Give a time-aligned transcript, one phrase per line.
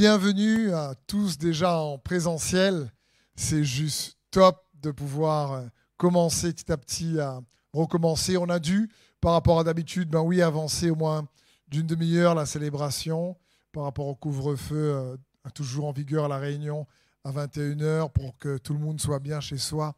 [0.00, 2.90] bienvenue à tous déjà en présentiel.
[3.36, 5.66] C'est juste top de pouvoir euh,
[5.98, 7.42] commencer petit à petit à
[7.74, 8.38] recommencer.
[8.38, 8.88] On a dû,
[9.20, 11.28] par rapport à d'habitude, ben oui, avancer au moins
[11.68, 13.36] d'une demi-heure la célébration
[13.72, 15.16] par rapport au couvre-feu euh,
[15.52, 16.86] toujours en vigueur la Réunion
[17.22, 19.94] à 21h pour que tout le monde soit bien chez soi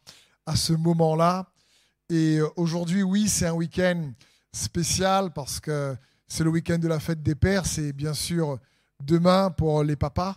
[0.46, 1.46] à ce moment-là.
[2.08, 4.10] Et euh, aujourd'hui, oui, c'est un week-end
[4.52, 5.96] spécial parce que
[6.26, 7.66] c'est le week-end de la fête des pères.
[7.66, 8.58] C'est bien sûr
[9.04, 10.36] demain pour les papas.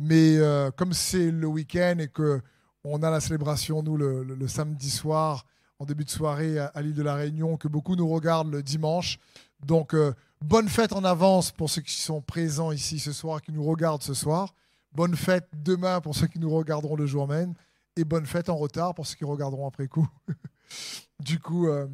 [0.00, 2.40] Mais euh, comme c'est le week-end et que
[2.84, 5.46] on a la célébration, nous, le, samedi soir,
[5.78, 9.20] en début de soirée à, l'île de la Réunion, que beaucoup nous regardent le dimanche.
[9.64, 13.52] Donc, euh, bonne fête en avance pour ceux qui sont présents ici ce soir, qui
[13.52, 14.52] nous regardent ce soir.
[14.90, 17.54] Bonne fête demain pour ceux qui nous regarderont le jour même.
[17.94, 20.08] Et bonne fête en retard pour ceux qui regarderont après coup.
[21.20, 21.86] du coup, euh,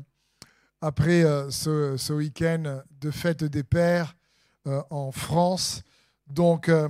[0.80, 4.16] après ce, ce week-end de fête des pères
[4.64, 5.82] en France,
[6.30, 6.88] donc, euh,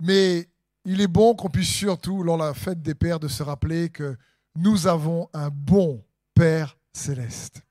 [0.00, 0.48] mais
[0.84, 3.90] il est bon qu'on puisse surtout, lors de la fête des pères, de se rappeler
[3.90, 4.16] que
[4.54, 6.02] nous avons un bon
[6.34, 7.62] Père céleste.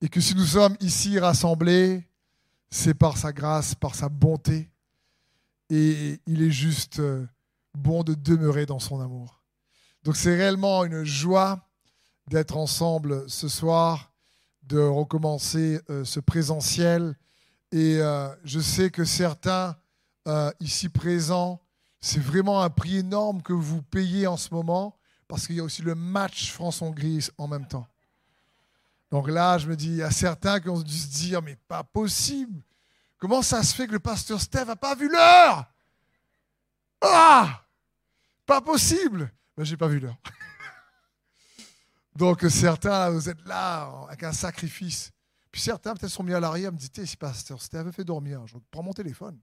[0.00, 2.06] Et que si nous sommes ici rassemblés,
[2.68, 4.68] c'est par sa grâce, par sa bonté.
[5.70, 7.26] Et il est juste euh,
[7.74, 9.42] bon de demeurer dans son amour.
[10.02, 11.64] Donc c'est réellement une joie
[12.28, 14.12] d'être ensemble ce soir,
[14.62, 17.16] de recommencer euh, ce présentiel
[17.76, 19.76] et euh, je sais que certains
[20.26, 21.60] euh, ici présents,
[22.00, 25.62] c'est vraiment un prix énorme que vous payez en ce moment, parce qu'il y a
[25.62, 27.86] aussi le match France-Hongrie en même temps.
[29.10, 31.56] Donc là, je me dis, il y a certains qui ont dû se dire, mais
[31.68, 32.62] pas possible.
[33.18, 35.66] Comment ça se fait que le pasteur Steve n'a pas vu l'heure?
[37.02, 37.62] Ah
[38.46, 40.16] Pas possible Mais ben, j'ai pas vu l'heure.
[42.16, 45.12] Donc certains, vous êtes là avec un sacrifice.
[45.56, 48.58] Puis certains peut-être sont mis à l'arrière, me disent, si pasteur Steve fait dormir, je
[48.70, 49.38] prends mon téléphone.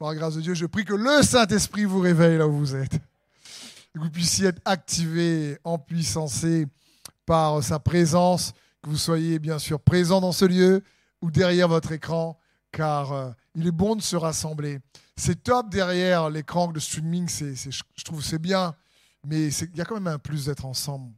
[0.00, 2.74] Par la grâce de Dieu, je prie que le Saint-Esprit vous réveille là où vous
[2.74, 2.98] êtes.
[3.94, 6.66] Que vous puissiez être activé, empuissancé
[7.24, 8.52] par sa présence,
[8.82, 10.82] que vous soyez bien sûr présent dans ce lieu
[11.20, 12.36] ou derrière votre écran,
[12.72, 14.80] car euh, il est bon de se rassembler.
[15.14, 18.74] C'est top derrière l'écran de streaming, c'est, je trouve c'est bien,
[19.24, 21.12] mais il y a quand même un plus d'être ensemble.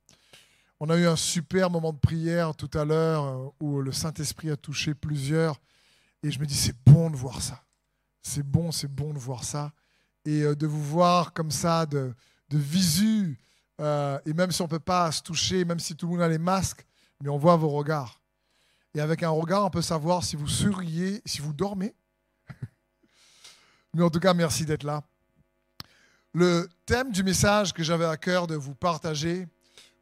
[0.80, 4.50] On a eu un super moment de prière tout à l'heure euh, où le Saint-Esprit
[4.50, 5.60] a touché plusieurs.
[6.22, 7.62] Et je me dis, c'est bon de voir ça.
[8.22, 9.72] C'est bon, c'est bon de voir ça.
[10.24, 12.14] Et euh, de vous voir comme ça, de,
[12.50, 13.38] visu.
[13.80, 16.22] Euh, et même si on ne peut pas se toucher, même si tout le monde
[16.22, 16.86] a les masques,
[17.20, 18.20] mais on voit vos regards.
[18.94, 21.94] Et avec un regard, on peut savoir si vous souriez, si vous dormez.
[23.94, 25.02] mais en tout cas, merci d'être là.
[26.32, 29.46] Le thème du message que j'avais à cœur de vous partager,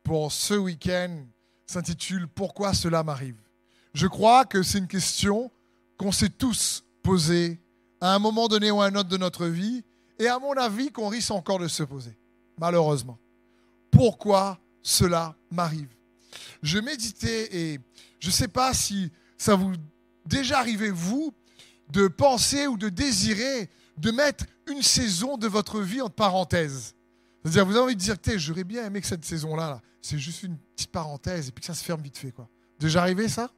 [0.02, 1.24] pour ce week-end
[1.66, 3.40] s'intitule Pourquoi cela m'arrive?
[3.94, 5.50] Je crois que c'est une question
[5.96, 7.60] qu'on s'est tous posée
[8.00, 9.84] à un moment donné ou à un autre de notre vie,
[10.18, 12.16] et à mon avis qu'on risque encore de se poser,
[12.58, 13.18] malheureusement.
[13.90, 15.94] Pourquoi cela m'arrive?
[16.62, 17.80] Je méditais et
[18.19, 19.72] je ne sais pas si ça vous
[20.26, 21.32] déjà arrivé, vous,
[21.90, 26.94] de penser ou de désirer de mettre une saison de votre vie en parenthèse.
[27.42, 30.42] C'est-à-dire, vous avez envie de dire, j'aurais bien aimé que cette saison-là, là, c'est juste
[30.42, 32.30] une petite parenthèse et puis que ça se ferme vite fait.
[32.30, 32.48] Quoi.
[32.78, 33.50] Déjà arrivé ça?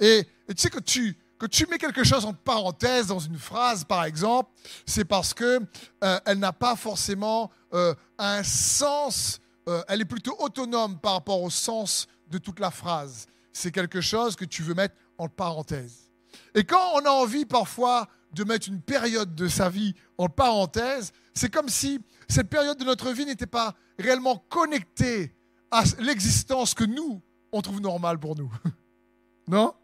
[0.00, 3.84] Et, tu sais que tu, que tu mets quelque chose en parenthèse dans une phrase,
[3.84, 4.50] par exemple,
[4.86, 5.60] c'est parce que
[6.02, 11.42] euh, elle n'a pas forcément euh, un sens, euh, elle est plutôt autonome par rapport
[11.42, 13.26] au sens de toute la phrase.
[13.52, 16.10] C'est quelque chose que tu veux mettre en parenthèse.
[16.56, 21.12] Et quand on a envie parfois de mettre une période de sa vie en parenthèse,
[21.34, 25.34] c'est comme si cette période de notre vie n'était pas réellement connectée
[25.70, 27.22] à l'existence que nous,
[27.52, 28.52] on trouve normale pour nous.
[29.48, 29.74] non?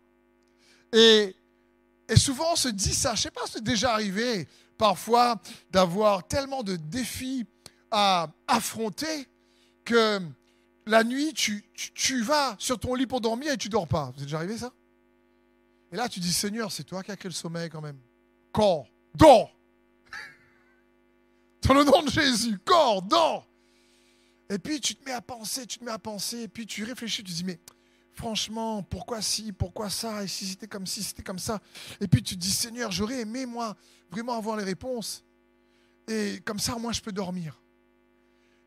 [0.92, 1.34] Et,
[2.08, 5.40] et, souvent on se dit ça, je ne sais pas c'est déjà arrivé parfois
[5.70, 7.46] d'avoir tellement de défis
[7.90, 9.28] à affronter
[9.84, 10.20] que
[10.86, 14.12] la nuit, tu, tu, vas sur ton lit pour dormir et tu dors pas.
[14.14, 14.72] Vous êtes déjà arrivé ça?
[15.92, 17.98] Et là, tu dis, Seigneur, c'est toi qui as créé le sommeil quand même.
[18.52, 19.50] Corps, dors
[21.62, 23.46] dans le nom de Jésus, corps, dors.
[24.48, 26.82] Et puis tu te mets à penser, tu te mets à penser, et puis tu
[26.82, 27.60] réfléchis, tu te dis, mais
[28.12, 31.60] franchement, pourquoi si, pourquoi ça, et si c'était comme si, c'était comme ça?
[32.00, 33.76] Et puis tu te dis, Seigneur, j'aurais aimé, moi,
[34.10, 35.24] vraiment avoir les réponses.
[36.08, 37.60] Et comme ça, moi, je peux dormir.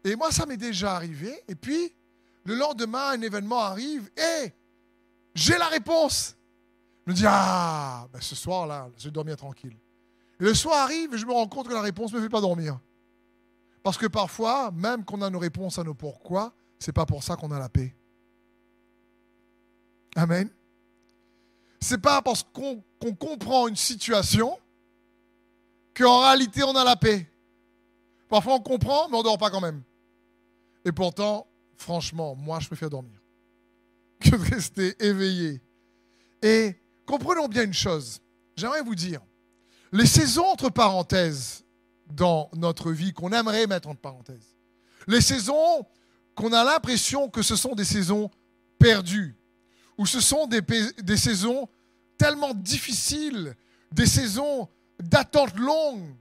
[0.05, 1.43] Et moi, ça m'est déjà arrivé.
[1.47, 1.93] Et puis,
[2.45, 4.53] le lendemain, un événement arrive et
[5.35, 6.35] j'ai la réponse.
[7.05, 9.75] Me dis, ah, ben ce soir-là, je vais dormir tranquille.
[10.39, 12.29] Et le soir arrive et je me rends compte que la réponse ne me fait
[12.29, 12.79] pas dormir.
[13.83, 17.35] Parce que parfois, même qu'on a nos réponses à nos pourquoi, c'est pas pour ça
[17.35, 17.93] qu'on a la paix.
[20.15, 20.49] Amen.
[21.81, 22.81] C'est pas parce qu'on
[23.19, 24.57] comprend une situation
[25.93, 27.29] qu'en réalité on a la paix.
[28.29, 29.83] Parfois on comprend, mais on ne dort pas quand même.
[30.85, 31.45] Et pourtant,
[31.75, 33.19] franchement, moi je préfère dormir
[34.21, 35.61] que de rester éveillé.
[36.41, 38.19] Et comprenons bien une chose,
[38.55, 39.21] j'aimerais vous dire,
[39.91, 41.63] les saisons entre parenthèses
[42.07, 44.55] dans notre vie qu'on aimerait mettre entre parenthèses,
[45.07, 45.85] les saisons
[46.35, 48.29] qu'on a l'impression que ce sont des saisons
[48.79, 49.35] perdues,
[49.97, 51.69] ou ce sont des, saisons
[52.17, 53.55] tellement difficiles,
[53.91, 54.69] des saisons
[54.99, 56.15] d'attente longue.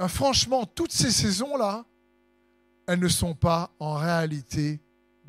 [0.00, 1.84] Euh, franchement, toutes ces saisons-là,
[2.86, 4.80] elles ne sont pas en réalité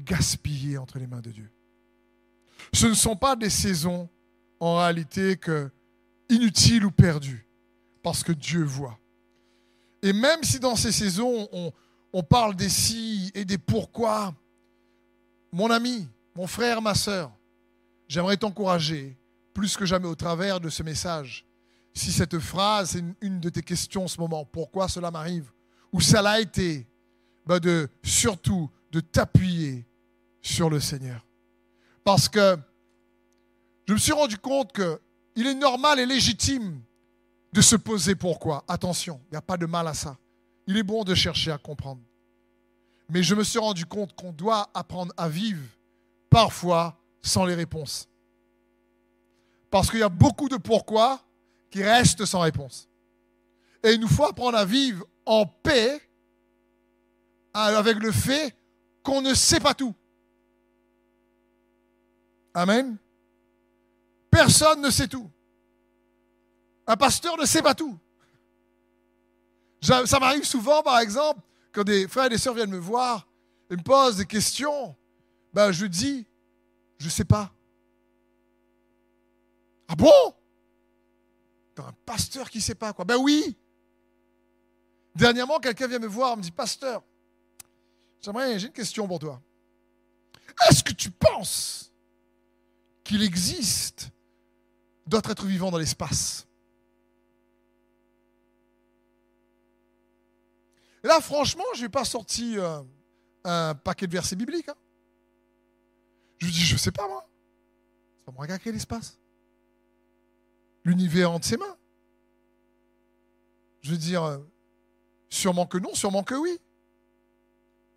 [0.02, 1.52] gaspillées entre les mains de Dieu.
[2.74, 4.10] Ce ne sont pas des saisons
[4.64, 5.70] en réalité que
[6.30, 7.46] inutiles ou perdues,
[8.02, 8.98] parce que Dieu voit.
[10.02, 11.50] Et même si dans ces saisons,
[12.14, 14.34] on, parle des si et des pourquoi,
[15.52, 17.32] mon ami, mon frère, ma sœur,
[18.08, 19.18] j'aimerais t'encourager
[19.54, 21.46] plus que jamais au travers de ce message.
[21.94, 25.52] Si cette phrase est une, de tes questions en ce moment, pourquoi cela m'arrive,
[25.92, 26.88] ou ça l'a été,
[27.46, 29.86] ben de surtout de t'appuyer
[30.42, 31.26] sur le Seigneur.
[32.06, 32.58] Parce que
[33.88, 36.82] je me suis rendu compte qu'il est normal et légitime
[37.52, 38.64] de se poser pourquoi.
[38.68, 40.18] Attention, il n'y a pas de mal à ça.
[40.68, 42.02] Il est bon de chercher à comprendre.
[43.10, 45.64] Mais je me suis rendu compte qu'on doit apprendre à vivre
[46.30, 48.08] parfois sans les réponses.
[49.70, 51.22] Parce qu'il y a beaucoup de pourquoi
[51.70, 52.88] qui restent sans réponse.
[53.84, 56.02] Et il nous faut apprendre à vivre en paix
[57.54, 58.56] avec le fait
[59.04, 59.94] qu'on ne sait pas tout.
[62.54, 62.98] Amen.
[64.34, 65.30] Personne ne sait tout.
[66.88, 67.98] Un pasteur ne sait pas tout.
[69.80, 71.40] Ça m'arrive souvent, par exemple,
[71.72, 73.28] quand des frères et des sœurs viennent me voir
[73.70, 74.96] et me posent des questions,
[75.54, 76.26] ben je dis,
[76.98, 77.54] je ne sais pas.
[79.88, 80.34] Ah bon?
[81.76, 83.56] T'as un pasteur qui ne sait pas quoi Ben oui.
[85.16, 87.04] Dernièrement, quelqu'un vient me voir, me dit, pasteur,
[88.20, 89.40] j'aimerais, j'ai une question pour toi.
[90.68, 91.92] Est-ce que tu penses
[93.04, 94.10] qu'il existe
[95.06, 96.48] d'autres êtres vivants dans l'espace
[101.04, 102.82] là, franchement, je n'ai pas sorti euh,
[103.44, 104.70] un paquet de versets bibliques.
[104.70, 104.76] Hein.
[106.40, 107.28] Je dis, je ne sais pas moi.
[108.18, 109.20] C'est pas moi qui l'espace.
[110.84, 111.78] L'univers entre ses mains.
[113.82, 114.38] Je veux dire, euh,
[115.30, 116.58] sûrement que non, sûrement que oui.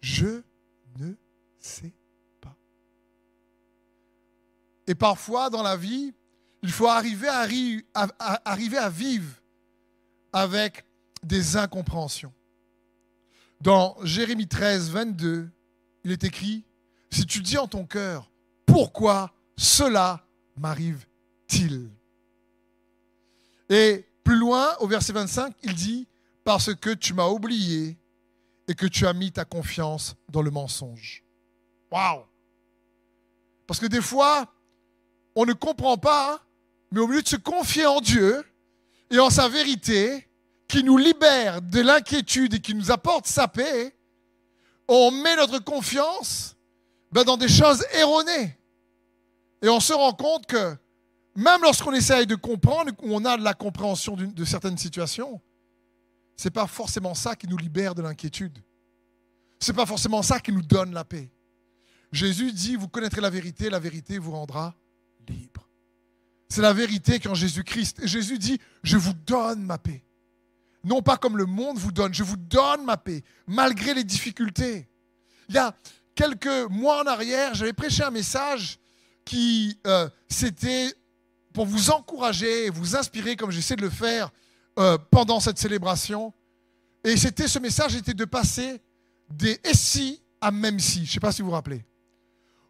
[0.00, 0.42] Je
[0.98, 1.14] ne
[1.58, 1.92] sais
[2.40, 2.56] pas.
[4.86, 6.12] Et parfois, dans la vie,
[6.66, 9.30] il faut arriver à, vivre
[10.32, 10.84] avec
[11.22, 12.32] des incompréhensions.
[13.60, 15.48] Dans Jérémie 13, 22,
[16.02, 16.64] il est écrit,
[17.08, 18.32] si tu dis en ton cœur,
[18.66, 20.26] pourquoi cela
[20.56, 21.88] m'arrive-t-il?
[23.68, 26.08] Et plus loin, au verset 25, il dit,
[26.42, 27.96] parce que tu m'as oublié
[28.66, 31.22] et que tu as mis ta confiance dans le mensonge.
[31.92, 32.24] Waouh
[33.68, 34.52] Parce que des fois,
[35.36, 36.42] on ne comprend pas,
[36.96, 38.42] mais au lieu de se confier en Dieu
[39.10, 40.26] et en sa vérité,
[40.66, 43.94] qui nous libère de l'inquiétude et qui nous apporte sa paix,
[44.88, 46.56] on met notre confiance
[47.12, 48.58] ben, dans des choses erronées.
[49.60, 50.74] Et on se rend compte que
[51.34, 55.38] même lorsqu'on essaye de comprendre, ou on a de la compréhension de certaines situations,
[56.34, 58.58] ce n'est pas forcément ça qui nous libère de l'inquiétude.
[59.60, 61.30] Ce n'est pas forcément ça qui nous donne la paix.
[62.10, 64.74] Jésus dit, vous connaîtrez la vérité, la vérité vous rendra
[65.28, 65.65] libre.
[66.48, 68.00] C'est la vérité qu'en Jésus-Christ.
[68.02, 70.06] Et Jésus dit, je vous donne ma paix
[70.86, 72.14] non pas comme le monde vous donne.
[72.14, 74.88] Je vous donne ma paix, malgré les difficultés.
[75.48, 75.74] Il y a
[76.14, 78.78] quelques mois en arrière, j'avais prêché un message
[79.24, 80.94] qui, euh, c'était
[81.52, 84.30] pour vous encourager, vous inspirer, comme j'essaie de le faire
[84.78, 86.32] euh, pendant cette célébration.
[87.02, 88.80] Et c'était ce message était de passer
[89.28, 90.98] des et si à même si.
[90.98, 91.84] Je ne sais pas si vous vous rappelez.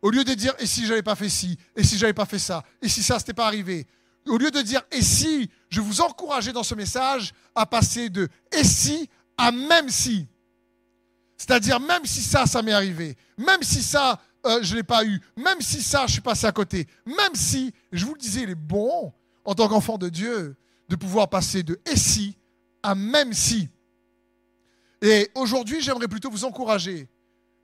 [0.06, 2.38] Au lieu de dire et si j'avais pas fait ci, et si j'avais pas fait
[2.38, 3.88] ça, et si ça n'était pas arrivé,
[4.28, 8.28] au lieu de dire et si, je vous encourageais dans ce message à passer de
[8.52, 10.28] et si à même si.
[11.36, 15.04] C'est-à-dire même si ça, ça m'est arrivé, même si ça, euh, je ne l'ai pas
[15.04, 18.42] eu, même si ça, je suis passé à côté, même si, je vous le disais,
[18.42, 19.12] il est bon,
[19.44, 20.54] en tant qu'enfant de Dieu,
[20.88, 22.38] de pouvoir passer de et si
[22.80, 23.68] à même si.
[25.02, 27.08] Et aujourd'hui, j'aimerais plutôt vous encourager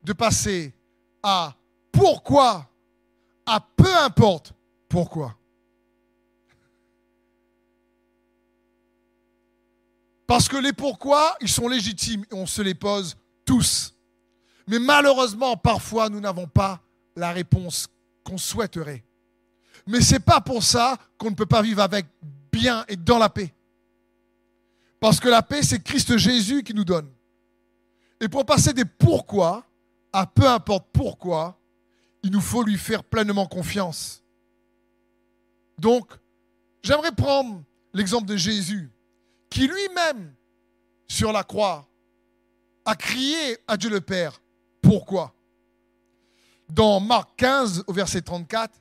[0.02, 0.74] de passer
[1.22, 1.54] à
[1.92, 2.68] pourquoi,
[3.46, 4.54] à peu importe
[4.88, 5.36] pourquoi.
[10.26, 13.94] Parce que les pourquoi, ils sont légitimes et on se les pose tous.
[14.66, 16.80] Mais malheureusement, parfois, nous n'avons pas
[17.14, 17.88] la réponse
[18.24, 19.04] qu'on souhaiterait.
[19.86, 22.06] Mais ce n'est pas pour ça qu'on ne peut pas vivre avec
[22.50, 23.52] bien et dans la paix.
[25.00, 27.10] Parce que la paix, c'est Christ Jésus qui nous donne.
[28.20, 29.66] Et pour passer des pourquoi
[30.12, 31.58] à peu importe pourquoi,
[32.22, 34.22] il nous faut lui faire pleinement confiance.
[35.78, 36.10] Donc,
[36.82, 37.62] j'aimerais prendre
[37.92, 38.90] l'exemple de Jésus,
[39.50, 40.32] qui lui-même,
[41.08, 41.88] sur la croix,
[42.84, 44.40] a crié à Dieu le Père.
[44.80, 45.34] Pourquoi?
[46.68, 48.72] Dans Marc 15, au verset 34,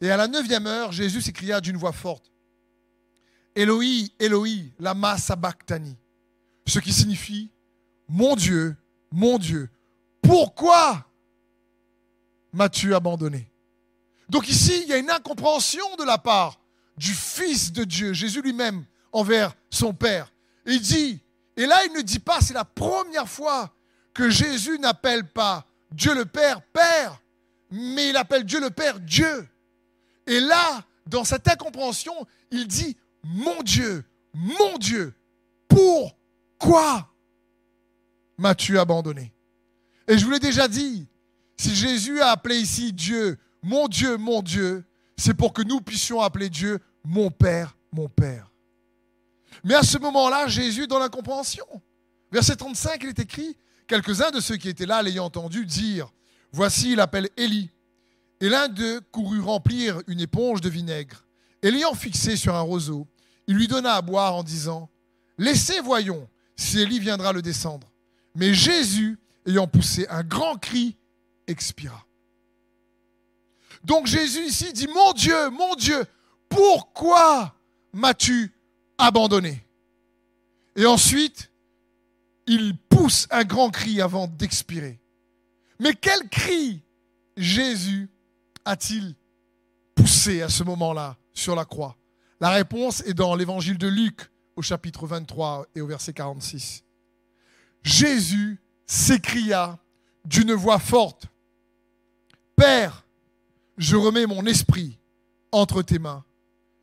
[0.00, 2.30] et à la neuvième heure, Jésus s'écria d'une voix forte,
[3.54, 5.96] Eloi, Eloi, lama sabachthani,
[6.66, 7.50] ce qui signifie,
[8.08, 8.76] mon Dieu,
[9.10, 9.70] mon Dieu,
[10.20, 11.06] pourquoi?
[12.52, 13.48] M'as-tu abandonné?
[14.28, 16.58] Donc ici, il y a une incompréhension de la part
[16.96, 20.32] du Fils de Dieu, Jésus lui-même, envers son Père.
[20.66, 21.20] il dit,
[21.56, 23.74] et là il ne dit pas, c'est la première fois
[24.14, 27.20] que Jésus n'appelle pas Dieu le Père Père,
[27.70, 29.48] mais il appelle Dieu le Père Dieu.
[30.26, 32.14] Et là, dans cette incompréhension,
[32.50, 34.04] il dit, mon Dieu,
[34.34, 35.14] mon Dieu,
[35.68, 37.08] pourquoi
[38.38, 39.32] m'as-tu abandonné?
[40.06, 41.06] Et je vous l'ai déjà dit,
[41.62, 44.84] si Jésus a appelé ici Dieu, mon Dieu, mon Dieu,
[45.16, 48.50] c'est pour que nous puissions appeler Dieu mon Père, mon Père.
[49.62, 51.66] Mais à ce moment-là, Jésus dans l'incompréhension.
[52.32, 56.12] Verset 35, il est écrit, quelques-uns de ceux qui étaient là l'ayant entendu dire,
[56.50, 57.70] voici, il appelle Élie.
[58.40, 61.24] Et l'un d'eux courut remplir une éponge de vinaigre.
[61.62, 63.06] Et l'ayant fixé sur un roseau,
[63.46, 64.90] il lui donna à boire en disant,
[65.38, 67.86] laissez, voyons, si Élie viendra le descendre.
[68.34, 70.96] Mais Jésus, ayant poussé un grand cri,
[71.46, 72.06] expira.
[73.84, 76.04] Donc Jésus ici dit, mon Dieu, mon Dieu,
[76.48, 77.54] pourquoi
[77.92, 78.52] m'as-tu
[78.98, 79.64] abandonné?
[80.76, 81.50] Et ensuite,
[82.46, 85.00] il pousse un grand cri avant d'expirer.
[85.78, 86.82] Mais quel cri
[87.36, 88.08] Jésus
[88.64, 89.14] a-t-il
[89.94, 91.96] poussé à ce moment-là sur la croix?
[92.40, 96.84] La réponse est dans l'évangile de Luc au chapitre 23 et au verset 46.
[97.82, 99.78] Jésus s'écria
[100.24, 101.26] d'une voix forte,
[102.56, 103.04] Père,
[103.78, 104.98] je remets mon esprit
[105.50, 106.24] entre tes mains.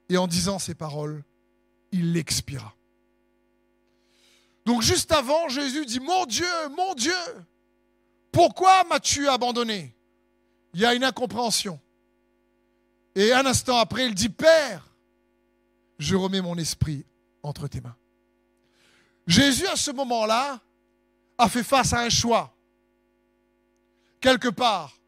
[0.10, 1.24] Et en disant ces paroles,
[1.92, 2.74] il expira.
[4.66, 7.14] Donc juste avant, Jésus dit, mon Dieu, mon Dieu,
[8.32, 9.94] pourquoi m'as-tu abandonné?
[10.74, 11.80] Il y a une incompréhension.
[13.16, 14.88] Et un instant après, il dit, Père,
[15.98, 17.06] je remets mon esprit
[17.44, 17.96] entre tes mains.
[19.26, 20.60] Jésus, à ce moment-là,
[21.38, 22.54] a fait face à un choix.
[24.20, 25.00] Quelque part,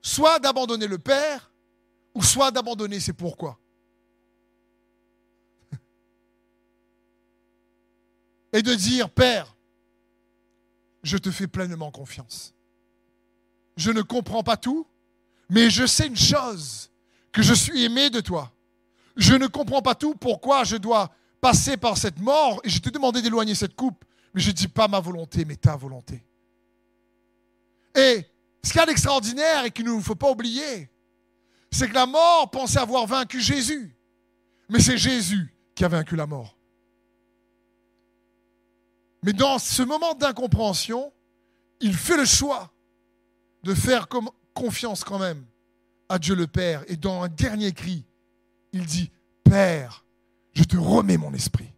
[0.00, 1.50] soit d'abandonner le Père,
[2.14, 3.58] ou soit d'abandonner ses pourquoi.
[8.52, 9.56] Et de dire, Père,
[11.02, 12.54] je te fais pleinement confiance.
[13.76, 14.86] Je ne comprends pas tout,
[15.48, 16.90] mais je sais une chose,
[17.32, 18.52] que je suis aimé de toi.
[19.16, 22.90] Je ne comprends pas tout, pourquoi je dois passer par cette mort, et je t'ai
[22.90, 26.24] demandé d'éloigner cette coupe, mais je ne dis pas ma volonté, mais ta volonté.
[27.96, 28.24] Et
[28.64, 30.90] ce qu'il y a d'extraordinaire et qu'il ne faut pas oublier,
[31.70, 33.94] c'est que la mort pensait avoir vaincu Jésus.
[34.70, 36.56] Mais c'est Jésus qui a vaincu la mort.
[39.22, 41.12] Mais dans ce moment d'incompréhension,
[41.80, 42.72] il fait le choix
[43.62, 44.08] de faire
[44.54, 45.44] confiance quand même
[46.08, 46.84] à Dieu le Père.
[46.88, 48.04] Et dans un dernier cri,
[48.72, 49.10] il dit,
[49.42, 50.04] Père,
[50.54, 51.72] je te remets mon esprit.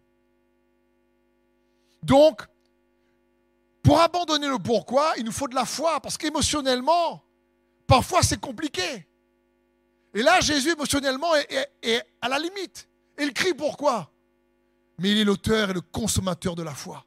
[2.03, 2.47] Donc,
[3.87, 7.23] pour abandonner le pourquoi, il nous faut de la foi, parce qu'émotionnellement,
[7.87, 9.07] parfois c'est compliqué.
[10.13, 12.89] Et là, Jésus, émotionnellement, est, à la limite.
[13.17, 14.11] Il crie pourquoi?
[14.99, 17.05] Mais il est l'auteur et le consommateur de la foi.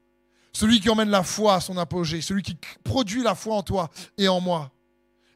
[0.54, 3.90] Celui qui emmène la foi à son apogée, celui qui produit la foi en toi
[4.16, 4.72] et en moi.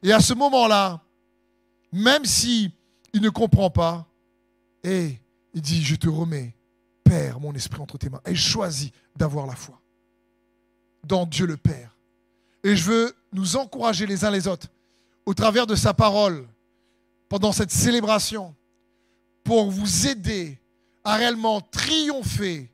[0.01, 1.03] Et à ce moment-là,
[1.91, 2.71] même si
[3.13, 4.07] il ne comprend pas,
[4.83, 5.21] et
[5.53, 6.55] il dit, je te remets,
[7.03, 8.21] Père, mon esprit entre tes mains.
[8.25, 9.79] Et choisit d'avoir la foi
[11.05, 11.95] dans Dieu le Père.
[12.63, 14.67] Et je veux nous encourager les uns les autres
[15.25, 16.47] au travers de sa parole
[17.29, 18.55] pendant cette célébration
[19.43, 20.59] pour vous aider
[21.03, 22.71] à réellement triompher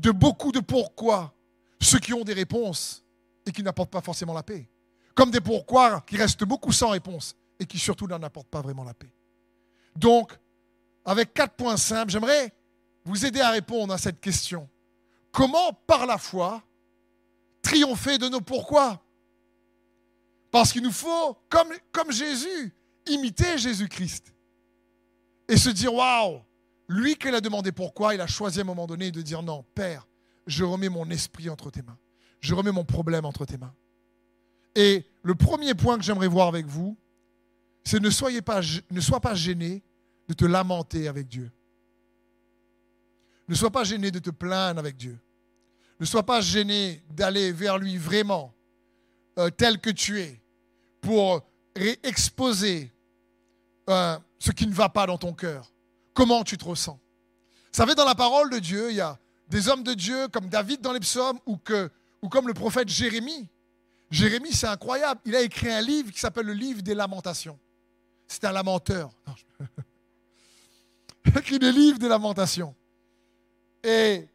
[0.00, 1.34] de beaucoup de pourquoi,
[1.80, 3.04] ceux qui ont des réponses
[3.46, 4.68] et qui n'apportent pas forcément la paix.
[5.14, 8.84] Comme des pourquoi qui restent beaucoup sans réponse et qui surtout n'en apportent pas vraiment
[8.84, 9.12] la paix.
[9.94, 10.32] Donc,
[11.04, 12.52] avec quatre points simples, j'aimerais
[13.04, 14.68] vous aider à répondre à cette question.
[15.30, 16.62] Comment, par la foi,
[17.64, 19.02] triompher de nos pourquoi
[20.52, 22.72] Parce qu'il nous faut, comme, Jésus,
[23.06, 24.32] imiter Jésus-Christ.
[25.48, 26.40] Et se dire, waouh,
[26.88, 29.64] lui qu'il a demandé pourquoi, il a choisi à un moment donné de dire, non,
[29.74, 30.06] Père,
[30.46, 31.98] je remets mon esprit entre tes mains.
[32.40, 33.74] Je remets mon problème entre tes mains.
[34.76, 36.96] Et le premier point que j'aimerais voir avec vous,
[37.84, 39.82] c'est ne soyez pas, ne sois pas gêné
[40.28, 41.50] de te lamenter avec Dieu.
[43.48, 45.18] Ne sois pas gêné de te plaindre avec Dieu.
[46.00, 48.52] Ne sois pas gêné d'aller vers lui vraiment
[49.38, 50.40] euh, tel que tu es
[51.00, 51.42] pour
[52.02, 52.92] exposer
[53.88, 55.70] euh, ce qui ne va pas dans ton cœur.
[56.12, 56.98] Comment tu te ressens?
[57.72, 60.48] Vous savez, dans la parole de Dieu, il y a des hommes de Dieu comme
[60.48, 61.90] David dans les psaumes ou, que,
[62.22, 63.48] ou comme le prophète Jérémie.
[64.10, 65.20] Jérémie, c'est incroyable.
[65.24, 67.58] Il a écrit un livre qui s'appelle le livre des lamentations.
[68.26, 69.10] C'est un lamenteur.
[71.26, 72.74] Il a écrit le livre des lamentations.
[73.82, 74.28] Et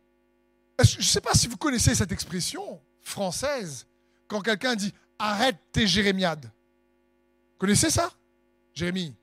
[0.83, 3.85] je ne sais pas si vous connaissez cette expression française
[4.27, 6.45] quand quelqu'un dit arrête tes jérémiades.
[6.45, 8.11] Vous connaissez ça
[8.73, 9.13] Jérémie.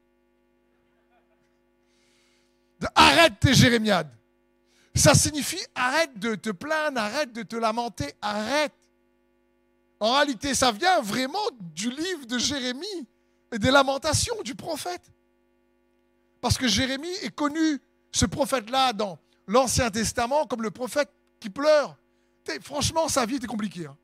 [2.94, 4.10] Arrête tes jérémiades.
[4.94, 8.72] Ça signifie arrête de te plaindre, arrête de te lamenter, arrête.
[10.00, 11.38] En réalité, ça vient vraiment
[11.74, 13.06] du livre de Jérémie
[13.52, 15.10] et des lamentations du prophète.
[16.40, 17.80] Parce que Jérémie est connu,
[18.12, 21.10] ce prophète-là, dans l'Ancien Testament, comme le prophète
[21.40, 21.96] qui pleure.
[22.62, 23.86] franchement, sa vie était compliquée.
[23.86, 23.96] Hein.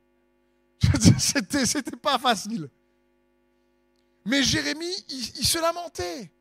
[1.17, 2.69] C'était, pas facile.
[4.25, 6.31] Mais Jérémie, il, se lamentait.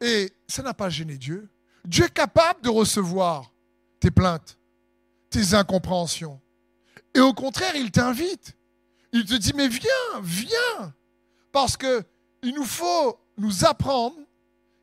[0.00, 1.48] Et ça n'a pas gêné Dieu.
[1.84, 3.52] Dieu est capable de recevoir
[3.98, 4.58] tes plaintes,
[5.30, 6.40] tes incompréhensions.
[7.14, 8.54] Et au contraire, il t'invite.
[9.12, 10.94] Il te dit, mais viens, viens.
[11.50, 12.04] Parce que
[12.42, 14.16] il nous faut nous apprendre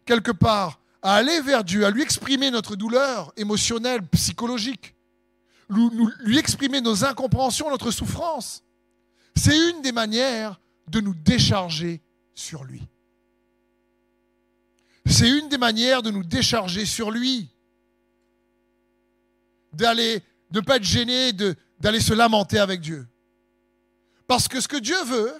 [0.05, 4.94] quelque part à aller vers Dieu, à lui exprimer notre douleur émotionnelle, psychologique,
[5.69, 8.63] lui exprimer nos incompréhensions, notre souffrance.
[9.35, 12.01] C'est une des manières de nous décharger
[12.33, 12.87] sur lui.
[15.05, 17.49] C'est une des manières de nous décharger sur lui.
[19.73, 21.31] D'aller, de ne pas être gêné,
[21.79, 23.07] d'aller se lamenter avec Dieu.
[24.27, 25.33] Parce que ce que Dieu veut,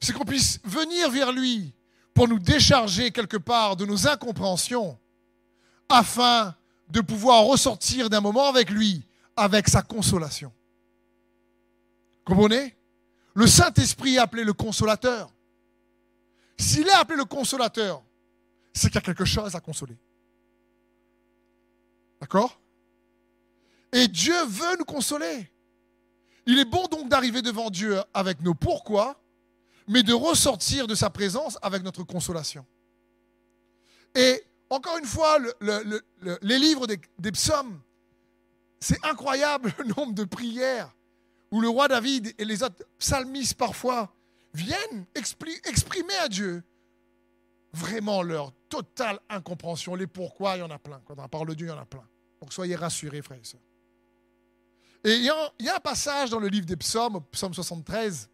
[0.00, 1.74] c'est qu'on puisse venir vers lui
[2.14, 4.98] pour nous décharger quelque part de nos incompréhensions,
[5.88, 6.54] afin
[6.88, 9.04] de pouvoir ressortir d'un moment avec lui,
[9.40, 10.52] avec sa consolation.
[12.24, 12.76] Comprenez?
[13.34, 15.32] Le Saint-Esprit est appelé le consolateur.
[16.58, 18.02] S'il est appelé le consolateur,
[18.74, 19.96] c'est qu'il y a quelque chose à consoler.
[22.20, 22.60] D'accord?
[23.92, 25.50] Et Dieu veut nous consoler.
[26.44, 29.22] Il est bon donc d'arriver devant Dieu avec nos pourquoi,
[29.88, 32.66] mais de ressortir de sa présence avec notre consolation.
[34.14, 35.38] Et encore une fois,
[36.42, 37.80] les livres des, des psaumes,
[38.80, 40.94] c'est incroyable le nombre de prières
[41.50, 44.14] où le roi David et les autres psalmistes parfois
[44.54, 46.62] viennent exprimer à Dieu
[47.72, 49.94] vraiment leur totale incompréhension.
[49.94, 51.00] Les pourquoi, il y en a plein.
[51.06, 52.06] Quand on parle de Dieu, il y en a plein.
[52.40, 53.60] Donc soyez rassurés, frères et sœurs.
[55.04, 58.28] Et il y, a, un passage dans le livre des psaumes, psaume 73,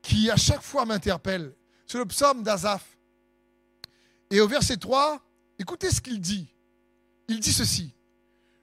[0.00, 1.54] qui à chaque fois m'interpelle.
[1.86, 2.96] C'est le psaume d'Azaph.
[4.30, 5.20] Et au verset 3,
[5.58, 6.48] écoutez ce qu'il dit.
[7.28, 7.92] Il dit ceci.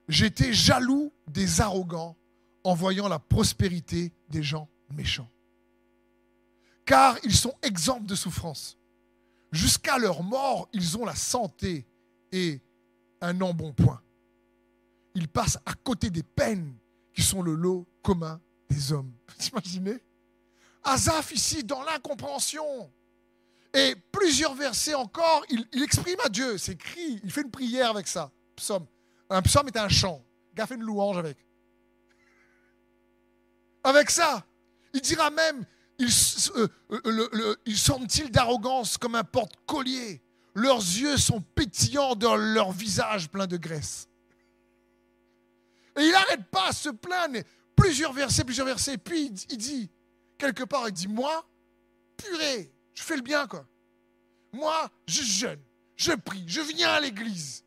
[0.08, 2.16] J'étais jaloux des arrogants
[2.64, 5.30] en voyant la prospérité des gens méchants
[6.86, 8.78] car ils sont exempts de souffrance.
[9.52, 11.86] Jusqu'à leur mort, ils ont la santé
[12.32, 12.62] et
[13.22, 14.02] un embonpoint.
[15.16, 16.76] Ils passent à côté des peines
[17.14, 18.40] qui sont le lot commun
[18.70, 19.12] des hommes.
[19.52, 19.98] Imaginez?
[20.84, 22.92] Azaph ici dans l'incompréhension.
[23.74, 28.32] Et plusieurs versets encore, il, exprime à Dieu, écrit, il fait une prière avec ça.
[28.56, 28.86] Psaume.
[29.30, 30.24] Un psaume est un chant.
[30.68, 31.38] Fait une louange avec.
[33.84, 34.46] Avec ça,
[34.94, 35.66] il dira même,
[36.00, 36.10] ils,
[36.56, 40.22] euh, ils d'arrogance comme un porte-collier.
[40.56, 44.08] Leurs yeux sont pétillants dans leur visage plein de graisse.
[45.98, 47.40] Et il n'arrête pas à se plaindre.
[47.76, 48.98] Plusieurs versets, plusieurs versets.
[48.98, 49.90] Puis il dit,
[50.38, 51.46] quelque part, il dit, moi,
[52.16, 53.68] purée, je fais le bien, quoi.
[54.54, 55.60] Moi, je jeûne,
[55.98, 57.65] je prie, je viens à l'église.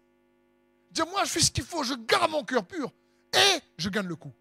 [1.04, 2.92] Moi, je fais ce qu'il faut, je garde mon cœur pur
[3.34, 4.32] et je gagne le coup.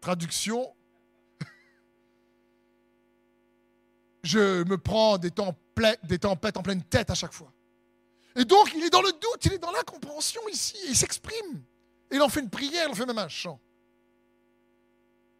[0.00, 0.74] Traduction,
[4.24, 5.30] je me prends des,
[6.04, 7.52] des tempêtes en pleine tête à chaque fois.
[8.34, 11.62] Et donc, il est dans le doute, il est dans l'incompréhension ici, il s'exprime.
[12.10, 13.60] Il en fait une prière, il en fait même un chant.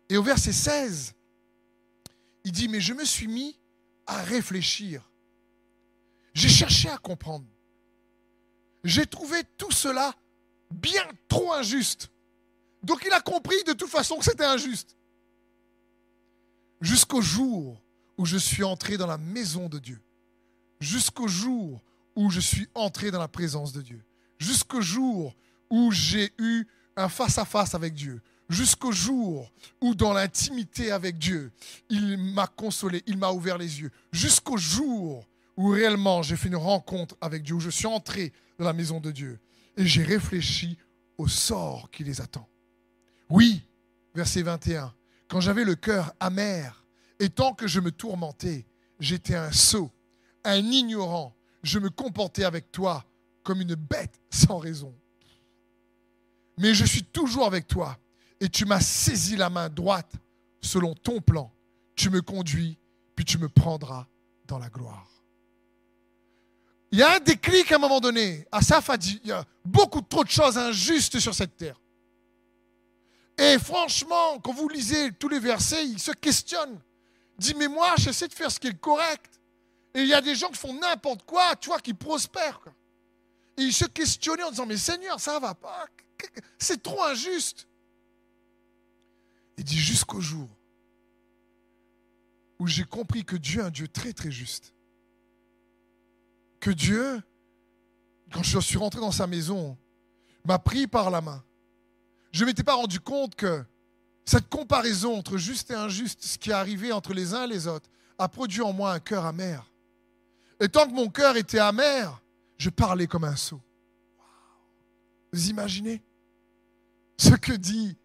[0.09, 1.14] Et au verset 16,
[2.45, 3.59] il dit, mais je me suis mis
[4.07, 5.11] à réfléchir.
[6.35, 7.47] J'ai cherché à comprendre.
[8.85, 10.14] J'ai trouvé tout cela
[10.71, 12.11] bien trop injuste.
[12.83, 14.97] Donc il a compris de toute façon que c'était injuste.
[16.81, 17.81] Jusqu'au jour
[18.18, 20.01] où je suis entré dans la maison de Dieu,
[20.81, 21.81] jusqu'au jour
[22.16, 24.03] où je suis entré dans la présence de Dieu,
[24.38, 25.35] jusqu'au jour
[25.71, 26.66] où j'ai eu
[26.97, 31.53] un face-à-face avec Dieu, jusqu'au jour où dans l'intimité avec Dieu,
[31.88, 35.25] il m'a consolé, il m'a ouvert les yeux, jusqu'au jour
[35.57, 39.01] où réellement j'ai fait une rencontre avec Dieu, où je suis entré dans la maison
[39.01, 39.38] de Dieu.
[39.77, 40.77] Et j'ai réfléchi
[41.19, 42.49] au sort qui les attend.
[43.29, 43.62] Oui,
[44.15, 44.93] verset 21,
[45.29, 46.85] quand j'avais le cœur amer,
[47.19, 48.67] et tant que je me tourmentais,
[49.01, 49.91] j'étais un sot,
[50.45, 53.05] un ignorant, je me comportais avec toi
[53.43, 54.95] comme une bête sans raison.
[56.59, 57.99] Mais je suis toujours avec toi,
[58.41, 60.12] et tu m'as saisi la main droite
[60.61, 61.53] selon ton plan.
[61.95, 62.79] Tu me conduis,
[63.15, 64.07] puis tu me prendras
[64.47, 65.12] dans la gloire.
[66.92, 68.46] Il y a un déclic à un moment donné.
[68.52, 71.81] Asaf a dit, il y a beaucoup trop de choses injustes sur cette terre.
[73.38, 76.78] Et franchement, quand vous lisez tous les versets, il se questionne.
[77.38, 79.40] Il dit, mais moi, j'essaie de faire ce qui est correct.
[79.94, 82.61] Et il y a des gens qui font n'importe quoi, tu vois, qui prospèrent.
[83.57, 85.87] Et il se questionnait en disant, mais Seigneur, ça va pas.
[86.59, 87.66] C'est trop injuste.
[89.57, 90.48] Il dit, jusqu'au jour
[92.59, 94.74] où j'ai compris que Dieu est un Dieu très, très juste
[96.62, 97.20] que Dieu,
[98.33, 99.77] quand je suis rentré dans sa maison,
[100.44, 101.42] m'a pris par la main.
[102.31, 103.64] Je ne m'étais pas rendu compte que
[104.25, 107.66] cette comparaison entre juste et injuste, ce qui est arrivé entre les uns et les
[107.66, 109.68] autres, a produit en moi un cœur amer.
[110.61, 112.22] Et tant que mon cœur était amer,
[112.57, 113.61] je parlais comme un sot.
[115.33, 116.01] Vous imaginez
[117.16, 117.96] ce que dit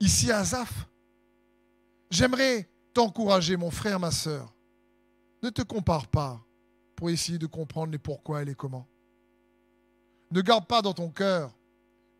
[0.00, 0.88] ici Azaf
[2.10, 4.52] J'aimerais t'encourager, mon frère, ma soeur.
[5.42, 6.43] Ne te compare pas
[7.12, 8.86] essayer de comprendre les pourquoi et les comment.
[10.30, 11.54] Ne garde pas dans ton cœur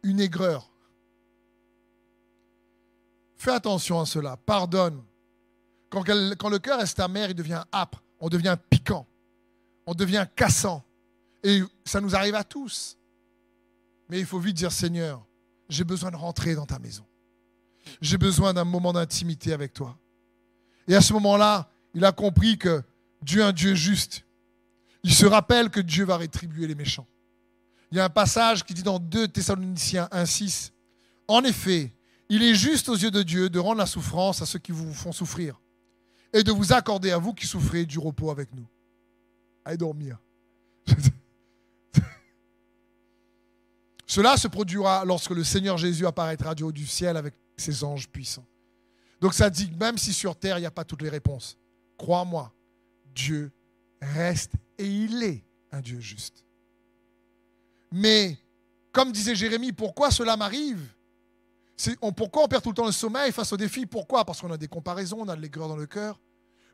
[0.02, 0.70] une aigreur.
[3.36, 4.36] Fais attention à cela.
[4.36, 5.02] Pardonne.
[5.90, 9.06] Quand, quand le cœur est amer, il devient âpre, on devient piquant,
[9.86, 10.82] on devient cassant.
[11.42, 12.96] Et ça nous arrive à tous.
[14.08, 15.24] Mais il faut vite dire, Seigneur,
[15.68, 17.04] j'ai besoin de rentrer dans ta maison.
[18.00, 19.96] J'ai besoin d'un moment d'intimité avec toi.
[20.88, 22.82] Et à ce moment-là, il a compris que
[23.22, 24.24] Dieu est un Dieu juste.
[25.04, 27.06] Il se rappelle que Dieu va rétribuer les méchants.
[27.92, 30.72] Il y a un passage qui dit dans 2 Thessaloniciens 1.6,
[31.28, 31.92] En effet,
[32.30, 34.92] il est juste aux yeux de Dieu de rendre la souffrance à ceux qui vous
[34.92, 35.60] font souffrir
[36.32, 38.66] et de vous accorder à vous qui souffrez du repos avec nous.
[39.64, 40.18] Allez dormir.
[44.06, 48.08] Cela se produira lorsque le Seigneur Jésus apparaîtra du haut du ciel avec ses anges
[48.08, 48.46] puissants.
[49.20, 51.58] Donc ça dit, même si sur terre, il n'y a pas toutes les réponses,
[51.98, 52.52] crois-moi,
[53.14, 53.52] Dieu
[54.04, 56.44] reste et il est un Dieu juste.
[57.92, 58.38] Mais,
[58.92, 60.80] comme disait Jérémie, pourquoi cela m'arrive?
[62.16, 64.24] Pourquoi on perd tout le temps le sommeil face aux défis Pourquoi?
[64.24, 66.20] Parce qu'on a des comparaisons, on a de l'aigreur dans le cœur,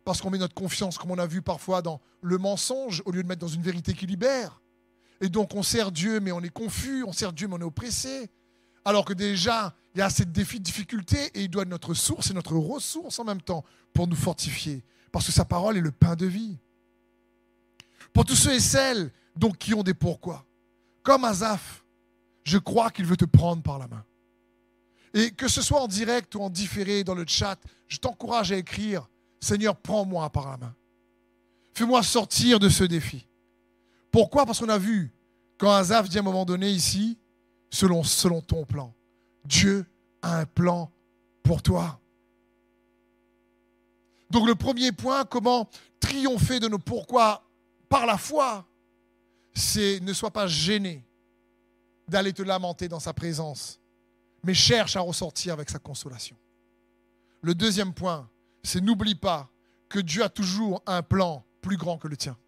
[0.04, 3.22] parce qu'on met notre confiance, comme on a vu parfois, dans le mensonge au lieu
[3.22, 4.60] de mettre dans une vérité qui libère.
[5.20, 7.64] Et donc on sert Dieu, mais on est confus, on sert Dieu, mais on est
[7.64, 8.30] oppressé.
[8.84, 12.30] Alors que déjà, il y a ces défis, difficultés, et il doit être notre source
[12.30, 14.84] et notre ressource en même temps pour nous fortifier.
[15.12, 16.58] Parce que sa parole est le pain de vie.
[18.12, 20.44] Pour tous ceux et celles donc, qui ont des pourquoi.
[21.02, 21.84] Comme Azaf,
[22.44, 24.04] je crois qu'il veut te prendre par la main.
[25.14, 28.56] Et que ce soit en direct ou en différé dans le chat, je t'encourage à
[28.56, 29.08] écrire
[29.40, 30.74] Seigneur, prends-moi par la main.
[31.74, 33.26] Fais-moi sortir de ce défi.
[34.10, 34.44] Pourquoi?
[34.44, 35.12] Parce qu'on a vu,
[35.56, 37.16] quand Azaf dit à un moment donné ici,
[37.70, 38.92] selon, selon ton plan,
[39.44, 39.86] Dieu
[40.22, 40.90] a un plan
[41.42, 41.98] pour toi.
[44.30, 45.68] Donc le premier point, comment
[45.98, 47.42] triompher de nos pourquoi
[47.90, 48.64] par la foi,
[49.53, 51.05] c'est ne sois pas gêné
[52.09, 53.81] d'aller te lamenter dans sa présence,
[54.44, 56.37] mais cherche à ressortir avec sa consolation.
[57.42, 58.31] Le deuxième point,
[58.62, 59.50] c'est n'oublie pas
[59.88, 62.38] que Dieu a toujours un plan plus grand que le tien.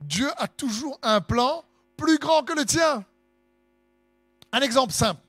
[0.00, 1.62] Dieu a toujours un plan
[1.96, 3.04] plus grand que le tien.
[4.50, 5.20] Un exemple simple.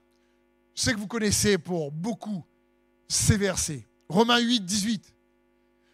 [0.76, 2.45] Je sais que vous connaissez pour beaucoup
[3.10, 3.86] ces versets.
[4.08, 5.13] Romains 8, 18.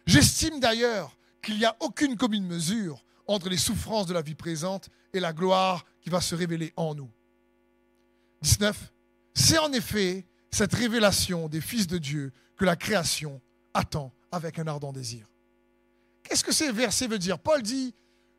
[0.08, 4.88] J'estime d'ailleurs qu'il n'y a aucune commune mesure entre les souffrances de la vie présente
[5.12, 7.10] et la gloire qui va se révéler en nous.
[8.40, 8.90] 19.
[9.34, 13.42] C'est en effet cette révélation des fils de Dieu que la création
[13.74, 15.26] attend avec un ardent désir.
[16.22, 17.38] Qu'est-ce que ces versets veulent dire?
[17.38, 17.94] Paul dit,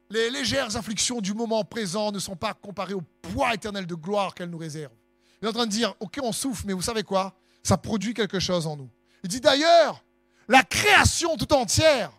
[0.10, 4.34] les légères afflictions du moment présent ne sont pas comparées au poids éternel de gloire
[4.34, 4.98] qu'elles nous réservent.
[5.40, 7.38] Il est en train de dire, ok, on souffre, mais vous savez quoi?
[7.62, 8.90] Ça produit quelque chose en nous.
[9.24, 10.04] Il dit d'ailleurs,
[10.50, 12.12] la création tout entière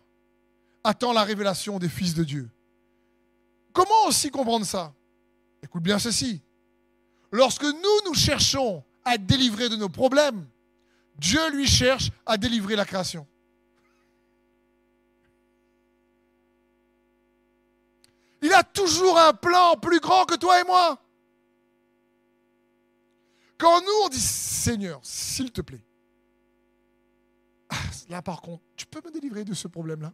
[0.85, 2.49] attend la révélation des fils de Dieu.
[3.73, 4.95] Comment aussi comprendre ça?
[5.63, 6.41] Écoute bien ceci.
[7.33, 10.47] Lorsque nous, nous cherchons à être délivrés de nos problèmes,
[11.17, 13.27] Dieu lui cherche à délivrer la création.
[18.43, 20.99] Il a toujours un plan plus grand que toi et moi.
[23.59, 25.85] Quand nous, on dit Seigneur, s'il te plaît,
[28.09, 30.13] là par contre, tu peux me délivrer de ce problème-là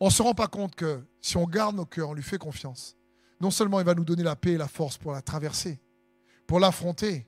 [0.00, 2.38] On ne se rend pas compte que si on garde nos cœurs, on lui fait
[2.38, 2.96] confiance,
[3.40, 5.78] non seulement il va nous donner la paix et la force pour la traverser,
[6.46, 7.26] pour l'affronter,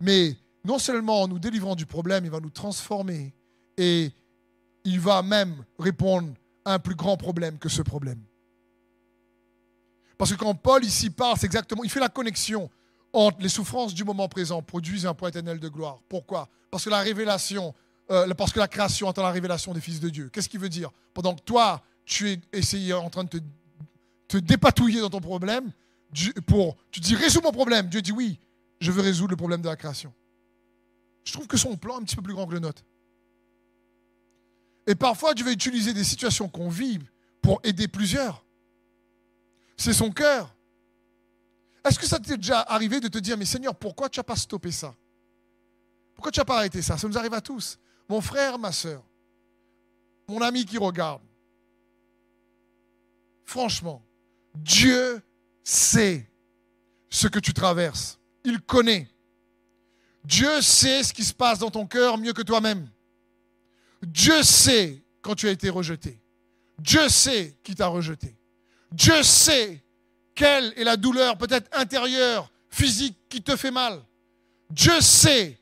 [0.00, 3.34] mais non seulement en nous délivrant du problème, il va nous transformer
[3.76, 4.10] et
[4.84, 6.32] il va même répondre
[6.64, 8.22] à un plus grand problème que ce problème.
[10.16, 12.68] Parce que quand Paul ici parle, c'est exactement, il fait la connexion
[13.12, 16.00] entre les souffrances du moment présent produisent un point éternel de gloire.
[16.08, 16.48] Pourquoi?
[16.70, 17.74] Parce que la révélation,
[18.10, 20.30] euh, parce que la création attend la révélation des fils de Dieu.
[20.32, 23.40] Qu'est-ce qu'il veut dire Pendant que toi, tu es essayé en train de
[24.28, 25.70] te, dépatouiller dans ton problème,
[26.46, 27.88] pour, tu dis résous mon problème.
[27.88, 28.38] Dieu dit oui,
[28.80, 30.12] je veux résoudre le problème de la création.
[31.24, 32.82] Je trouve que son plan est un petit peu plus grand que le nôtre.
[34.86, 36.98] Et parfois, Dieu va utiliser des situations qu'on vit
[37.42, 38.42] pour aider plusieurs.
[39.76, 40.54] C'est son cœur.
[41.84, 44.36] Est-ce que ça t'est déjà arrivé de te dire, mais Seigneur, pourquoi tu n'as pas
[44.36, 44.94] stoppé ça?
[46.14, 46.96] Pourquoi tu n'as pas arrêté ça?
[46.96, 47.78] Ça nous arrive à tous.
[48.08, 49.02] Mon frère, ma soeur,
[50.26, 51.22] mon ami qui regarde.
[53.44, 54.02] Franchement,
[54.54, 55.22] Dieu
[55.62, 56.28] sait
[57.10, 58.18] ce que tu traverses.
[58.44, 59.08] Il connaît.
[60.24, 62.88] Dieu sait ce qui se passe dans ton cœur mieux que toi-même.
[64.02, 66.20] Dieu sait quand tu as été rejeté.
[66.78, 68.36] Dieu sait qui t'a rejeté.
[68.92, 69.82] Dieu sait
[70.34, 74.02] quelle est la douleur peut-être intérieure, physique qui te fait mal.
[74.70, 75.58] Dieu sait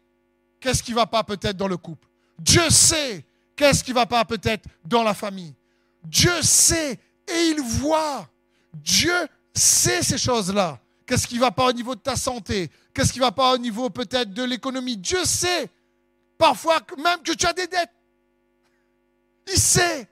[0.60, 2.05] qu'est-ce qui ne va pas peut-être dans le couple.
[2.38, 5.54] Dieu sait qu'est-ce qui ne va pas peut-être dans la famille.
[6.04, 8.28] Dieu sait et il voit.
[8.74, 9.14] Dieu
[9.54, 10.80] sait ces choses-là.
[11.06, 12.70] Qu'est-ce qui ne va pas au niveau de ta santé?
[12.92, 14.96] Qu'est-ce qui ne va pas au niveau peut-être de l'économie?
[14.96, 15.70] Dieu sait.
[16.38, 17.90] Parfois même que tu as des dettes.
[19.46, 20.08] Il sait.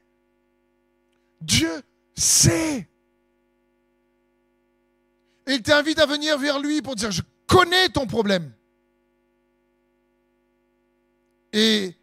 [1.40, 1.82] Dieu
[2.14, 2.88] sait.
[5.46, 8.50] Et il t'invite à venir vers lui pour dire, je connais ton problème.
[11.52, 11.94] Et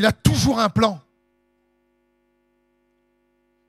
[0.00, 0.98] il a toujours un plan.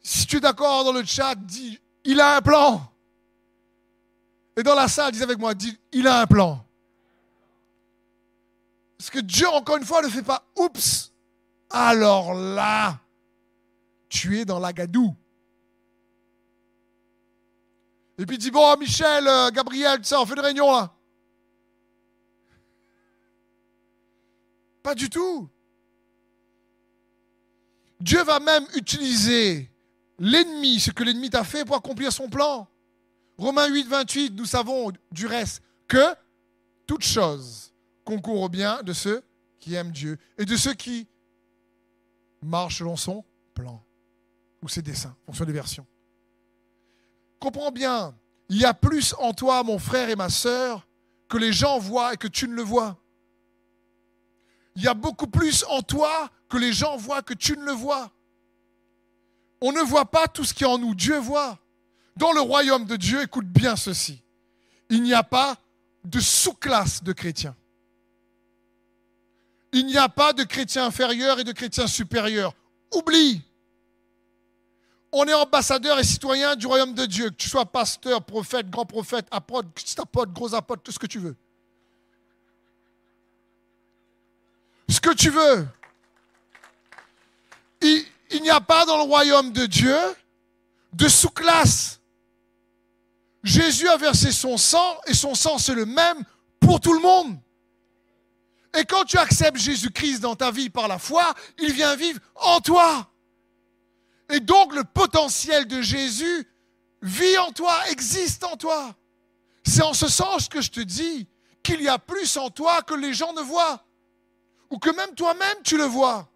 [0.02, 2.90] Si tu es d'accord dans le chat, dis, il a un plan.
[4.56, 6.66] Et dans la salle, dis avec moi, dis, il a un plan.
[8.98, 11.12] Parce que Dieu, encore une fois, ne fait pas, oups,
[11.70, 12.98] alors là,
[14.08, 15.14] tu es dans la gadoue.
[18.18, 20.94] Et puis dit, bon, Michel, euh, Gabriel, ça, on fait une réunion là.
[24.82, 25.50] Pas du tout.
[28.02, 29.70] Dieu va même utiliser
[30.18, 32.68] l'ennemi, ce que l'ennemi t'a fait pour accomplir son plan.
[33.38, 36.16] Romains 8, 28, nous savons du reste que
[36.88, 39.24] toute chose concourt au bien de ceux
[39.60, 41.08] qui aiment Dieu et de ceux qui
[42.42, 43.84] marchent selon son plan
[44.64, 45.86] ou ses desseins, en fonction des versions.
[47.40, 48.16] Comprends bien,
[48.50, 50.88] il y a plus en toi, mon frère et ma sœur,
[51.30, 52.98] que les gens voient et que tu ne le vois.
[54.76, 57.72] Il y a beaucoup plus en toi que les gens voient que tu ne le
[57.72, 58.12] vois.
[59.62, 61.58] On ne voit pas tout ce qui est en nous, Dieu voit.
[62.18, 64.22] Dans le royaume de Dieu, écoute bien ceci,
[64.90, 65.58] il n'y a pas
[66.04, 67.56] de sous-classe de chrétiens.
[69.72, 72.54] Il n'y a pas de chrétiens inférieurs et de chrétiens supérieurs.
[72.94, 73.42] Oublie.
[75.14, 78.86] On est ambassadeur et citoyen du royaume de Dieu, que tu sois pasteur, prophète, grand
[78.86, 81.36] prophète, apôtre, petit apôtre, gros apôtre, tout ce que tu veux.
[84.90, 85.66] Ce que tu veux.
[87.82, 89.98] Il, n'y a pas dans le royaume de Dieu
[90.94, 92.00] de sous-classe.
[93.44, 96.24] Jésus a versé son sang et son sang c'est le même
[96.60, 97.38] pour tout le monde.
[98.78, 102.62] Et quand tu acceptes Jésus-Christ dans ta vie par la foi, il vient vivre en
[102.62, 103.12] toi.
[104.30, 106.48] Et donc le potentiel de Jésus
[107.02, 108.96] vit en toi, existe en toi.
[109.64, 111.28] C'est en ce sens que je te dis
[111.64, 113.84] qu'il y a plus en toi que les gens ne voient.
[114.70, 116.31] Ou que même toi-même tu le vois.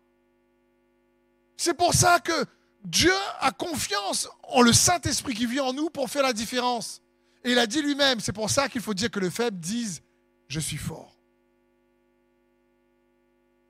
[1.58, 2.46] C'est pour ça que
[2.84, 7.02] Dieu a confiance en le Saint-Esprit qui vit en nous pour faire la différence.
[7.44, 10.02] Et il a dit lui-même, c'est pour ça qu'il faut dire que le faible dise,
[10.48, 11.16] je suis fort.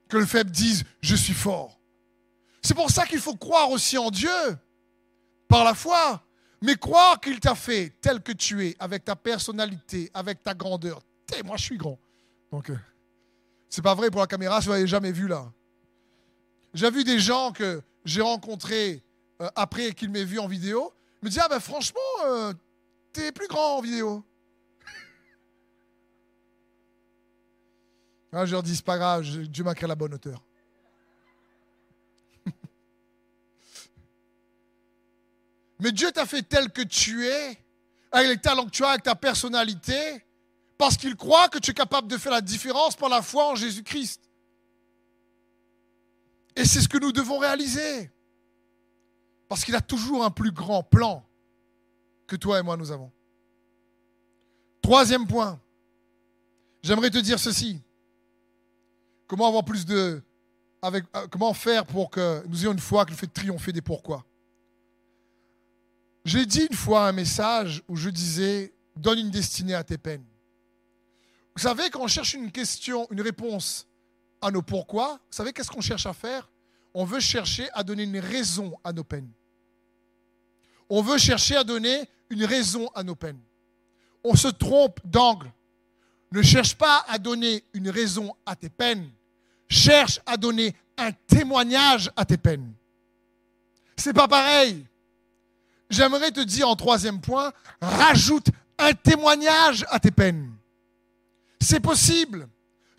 [0.10, 1.80] Que le faible dise, je suis fort.
[2.62, 4.30] C'est pour ça qu'il faut croire aussi en Dieu,
[5.48, 6.24] par la foi,
[6.62, 11.02] mais croire qu'il t'a fait tel que tu es, avec ta personnalité, avec ta grandeur.
[11.45, 12.00] moi, je suis grand.
[12.52, 12.78] Donc, euh,
[13.69, 15.52] c'est pas vrai pour la caméra, je ne l'avais jamais vu là.
[16.75, 19.01] J'ai vu des gens que j'ai rencontrés
[19.41, 22.51] euh, après qu'ils m'aient vu en vidéo, me disent Ah ben franchement, euh,
[23.13, 24.25] t'es plus grand en vidéo.
[28.33, 30.43] ah, je leur dis C'est pas grave, Dieu m'a créé la bonne hauteur.
[35.79, 37.57] Mais Dieu t'a fait tel que tu es,
[38.11, 40.25] avec les talents que tu as, avec ta personnalité,
[40.77, 43.55] parce qu'il croit que tu es capable de faire la différence par la foi en
[43.55, 44.25] Jésus-Christ.
[46.56, 48.12] Et c'est ce que nous devons réaliser.
[49.48, 51.28] Parce qu'il a toujours un plus grand plan
[52.28, 53.12] que toi et moi nous avons.
[54.82, 55.60] Troisième point,
[56.82, 57.82] j'aimerais te dire ceci.
[59.28, 60.22] Comment avoir plus de...
[60.82, 63.82] Avec, euh, comment faire pour que nous ayons une foi qui nous fait triompher des
[63.82, 64.24] pourquoi
[66.24, 70.26] J'ai dit une fois un message où je disais, donne une destinée à tes peines.
[71.56, 73.88] Vous savez, quand on cherche une question, une réponse
[74.45, 76.47] à nos pourquoi, vous savez qu'est-ce qu'on cherche à faire?
[76.93, 79.31] On veut chercher à donner une raison à nos peines.
[80.88, 83.39] On veut chercher à donner une raison à nos peines.
[84.23, 85.51] On se trompe d'angle.
[86.31, 89.10] Ne cherche pas à donner une raison à tes peines.
[89.67, 92.71] Cherche à donner un témoignage à tes peines.
[93.97, 94.86] C'est pas pareil.
[95.89, 100.51] J'aimerais te dire en troisième point, rajoute un témoignage à tes peines.
[101.60, 102.47] C'est possible.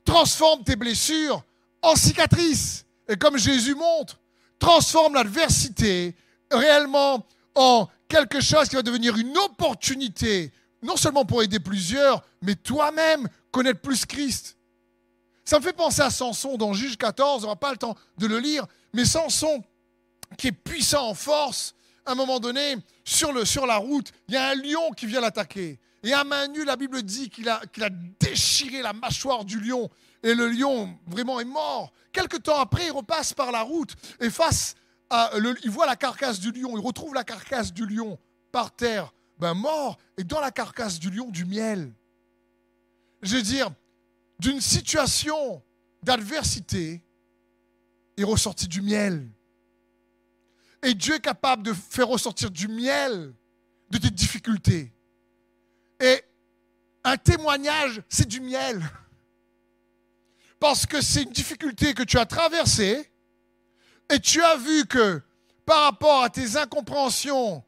[0.07, 1.45] Transforme tes blessures
[1.83, 2.87] en cicatrices.
[3.09, 4.19] Et comme Jésus montre,
[4.59, 6.15] transforme l'adversité
[6.51, 12.55] réellement en quelque chose qui va devenir une opportunité, non seulement pour aider plusieurs, mais
[12.55, 14.57] toi-même connaître plus Christ.
[15.45, 18.27] Ça me fait penser à Samson dans Juge 14, on n'aura pas le temps de
[18.27, 19.63] le lire, mais Samson,
[20.37, 24.37] qui est puissant en force, à un moment donné, sur, sur la route, il y
[24.37, 25.79] a un lion qui vient l'attaquer.
[26.03, 27.61] Et à main nue, la Bible dit qu'il a,
[28.21, 29.91] déchiré la mâchoire du lion.
[30.23, 31.93] Et le lion vraiment est mort.
[32.13, 34.75] Quelque temps après, il repasse par la route et face
[35.11, 35.31] à,
[35.63, 36.77] il voit la carcasse du lion.
[36.77, 38.19] Il retrouve la carcasse du lion
[38.53, 39.99] par terre, ben mort.
[40.17, 41.93] Et dans la carcasse du lion, du miel.
[43.23, 43.71] Je veux dire,
[44.39, 45.63] d'une situation
[46.03, 47.03] d'adversité
[48.17, 49.29] est ressorti du miel.
[50.83, 53.35] Et Dieu est capable de faire ressortir du miel
[53.91, 54.93] de tes difficultés.
[56.01, 56.23] Et
[57.05, 58.83] un témoignage, c'est du miel.
[60.59, 63.11] Parce que c'est une difficulté que tu as traversée
[64.11, 65.23] et tu as vu que
[65.65, 67.63] par rapport à tes incompréhensions,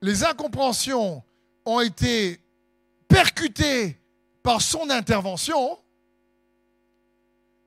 [0.00, 1.22] les incompréhensions
[1.64, 2.40] ont été
[3.08, 3.98] percutées
[4.42, 5.78] par son intervention.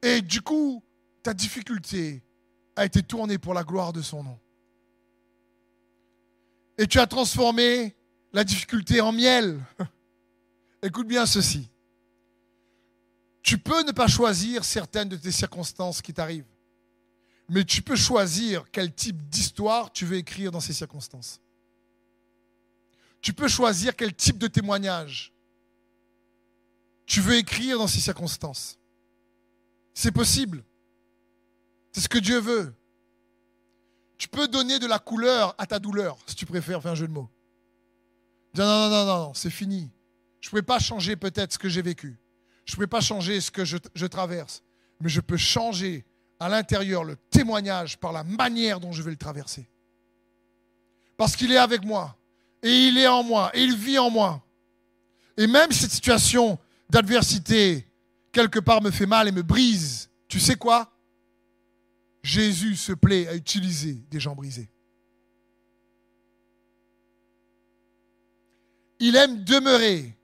[0.01, 0.83] Et du coup,
[1.23, 2.21] ta difficulté
[2.75, 4.39] a été tournée pour la gloire de son nom.
[6.77, 7.95] Et tu as transformé
[8.33, 9.59] la difficulté en miel.
[10.85, 11.67] Écoute bien ceci.
[13.41, 16.45] Tu peux ne pas choisir certaines de tes circonstances qui t'arrivent,
[17.49, 21.41] mais tu peux choisir quel type d'histoire tu veux écrire dans ces circonstances.
[23.19, 25.33] Tu peux choisir quel type de témoignage
[27.07, 28.77] tu veux écrire dans ces circonstances.
[29.95, 30.63] C'est possible.
[31.93, 32.75] C'est ce que Dieu veut.
[34.19, 37.07] Tu peux donner de la couleur à ta douleur, si tu préfères faire un jeu
[37.07, 37.29] de mots.
[38.55, 39.89] non, non, non, non, c'est fini.
[40.45, 42.19] Je ne pouvais pas changer peut-être ce que j'ai vécu.
[42.65, 44.61] Je ne pouvais pas changer ce que je, je traverse.
[45.01, 46.05] Mais je peux changer
[46.39, 49.67] à l'intérieur le témoignage par la manière dont je vais le traverser.
[51.17, 52.15] Parce qu'il est avec moi.
[52.61, 53.49] Et il est en moi.
[53.55, 54.45] Et il vit en moi.
[55.35, 56.59] Et même cette situation
[56.91, 57.87] d'adversité,
[58.31, 60.11] quelque part, me fait mal et me brise.
[60.27, 60.95] Tu sais quoi?
[62.21, 64.69] Jésus se plaît à utiliser des gens brisés.
[68.99, 70.15] Il aime demeurer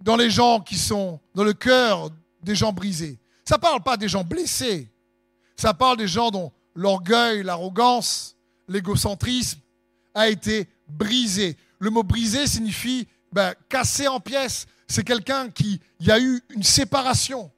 [0.00, 2.10] dans les gens qui sont dans le cœur
[2.42, 3.18] des gens brisés.
[3.44, 4.90] Ça ne parle pas des gens blessés.
[5.56, 8.36] Ça parle des gens dont l'orgueil, l'arrogance,
[8.68, 9.60] l'égocentrisme
[10.14, 11.56] a été brisé.
[11.78, 14.66] Le mot brisé signifie ben, cassé en pièces.
[14.86, 17.50] C'est quelqu'un qui, y a eu une séparation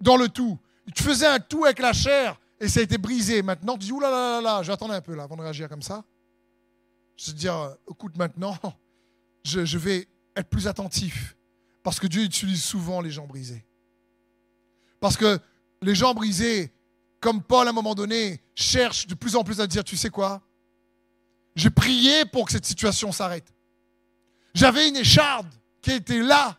[0.00, 0.58] dans le tout.
[0.94, 3.42] Tu faisais un tout avec la chair et ça a été brisé.
[3.42, 5.82] Maintenant, tu dis, oulala, là, là, là, j'attendais un peu là avant de réagir comme
[5.82, 6.04] ça.
[7.16, 8.56] Je veux dire, écoute, maintenant,
[9.44, 11.36] je vais être plus attentif.
[11.82, 13.64] Parce que Dieu utilise souvent les gens brisés.
[15.00, 15.38] Parce que
[15.82, 16.72] les gens brisés,
[17.20, 20.10] comme Paul à un moment donné, cherchent de plus en plus à dire, tu sais
[20.10, 20.42] quoi?
[21.54, 23.52] J'ai prié pour que cette situation s'arrête.
[24.54, 25.46] J'avais une écharde
[25.82, 26.58] qui était là.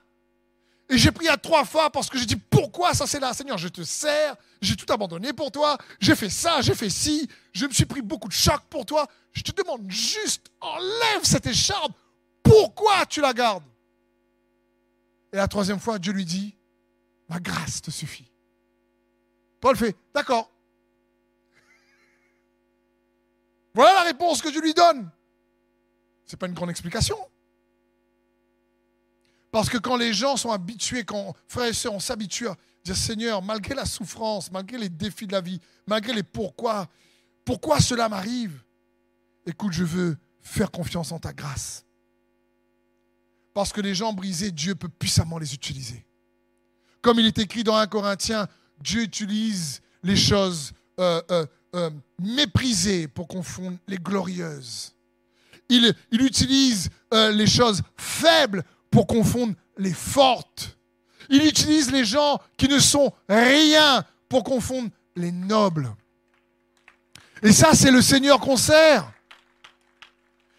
[0.88, 3.34] Et j'ai prié à trois fois parce que j'ai dit, pourquoi ça c'est là?
[3.34, 7.28] Seigneur, je te sers, j'ai tout abandonné pour toi, j'ai fait ça, j'ai fait ci,
[7.52, 9.08] je me suis pris beaucoup de chocs pour toi.
[9.34, 11.92] Je te demande juste, enlève cette écharde
[12.46, 13.64] pourquoi tu la gardes?
[15.34, 16.56] Et la troisième fois, Dieu lui dit,
[17.28, 18.32] ma grâce te suffit.
[19.60, 20.50] Paul fait, d'accord.
[23.74, 25.10] Voilà la réponse que Dieu lui donne.
[26.26, 27.18] Ce n'est pas une grande explication.
[29.52, 32.96] Parce que quand les gens sont habitués, quand frères et sœurs, on s'habitue à dire
[32.96, 36.88] Seigneur, malgré la souffrance, malgré les défis de la vie, malgré les pourquoi,
[37.46, 38.62] pourquoi cela m'arrive?
[39.46, 41.85] Écoute, je veux faire confiance en ta grâce.
[43.56, 46.06] Parce que les gens brisés, Dieu peut puissamment les utiliser.
[47.02, 48.50] Comme il est écrit dans 1 Corinthiens,
[48.82, 51.90] Dieu utilise les choses euh, euh, euh,
[52.22, 54.94] méprisées pour confondre les glorieuses.
[55.70, 60.78] Il, il utilise les choses faibles pour confondre les fortes.
[61.30, 65.90] Il utilise les gens qui ne sont rien pour confondre les nobles.
[67.42, 69.10] Et ça, c'est le Seigneur qu'on sert.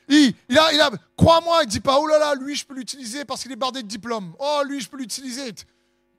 [0.09, 2.65] Il, il a, il a, crois-moi, il ne dit pas, oh là là, lui, je
[2.65, 4.35] peux l'utiliser parce qu'il est bardé de diplômes.
[4.39, 5.53] Oh, lui, je peux l'utiliser.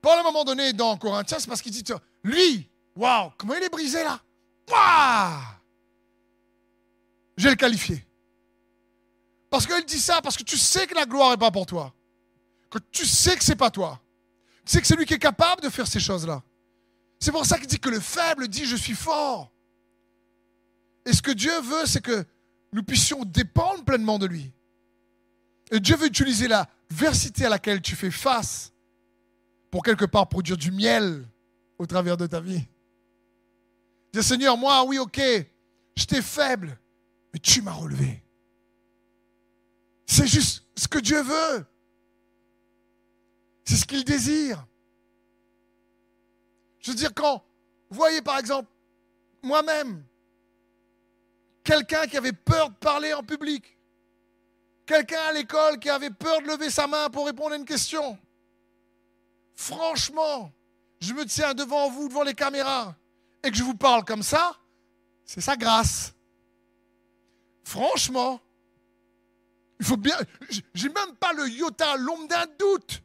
[0.01, 1.83] Pas à un moment donné, dans Corinthiens, c'est parce qu'il dit,
[2.23, 4.19] lui, waouh, comment il est brisé là?
[4.69, 5.41] Waouh
[7.37, 8.05] Je le qualifier.
[9.49, 11.93] Parce qu'il dit ça, parce que tu sais que la gloire n'est pas pour toi.
[12.69, 13.99] Que tu sais que c'est pas toi.
[14.65, 16.43] Tu sais que c'est lui qui est capable de faire ces choses-là.
[17.19, 19.51] C'est pour ça qu'il dit que le faible dit je suis fort.
[21.05, 22.25] Et ce que Dieu veut, c'est que
[22.73, 24.51] nous puissions dépendre pleinement de lui.
[25.71, 28.71] Et Dieu veut utiliser la versité à laquelle tu fais face
[29.71, 31.27] pour quelque part produire du miel
[31.77, 32.65] au travers de ta vie.
[34.13, 35.21] Dis Seigneur, moi, oui, ok,
[35.95, 36.79] j'étais faible,
[37.33, 38.23] mais tu m'as relevé.
[40.05, 41.65] C'est juste ce que Dieu veut.
[43.65, 44.65] C'est ce qu'il désire.
[46.79, 47.43] Je veux dire, quand
[47.89, 48.69] vous voyez par exemple,
[49.43, 50.03] moi-même,
[51.67, 53.77] quelqu'un qui avait peur de parler en public,
[54.85, 58.17] quelqu'un à l'école qui avait peur de lever sa main pour répondre à une question,
[59.53, 60.53] franchement,
[61.01, 62.95] je me tiens devant vous, devant les caméras,
[63.43, 64.55] et que je vous parle comme ça,
[65.25, 66.13] c'est sa grâce.
[67.65, 68.39] Franchement,
[69.81, 70.17] il faut bien.
[70.73, 73.01] J'ai même pas le iota, l'ombre d'un doute.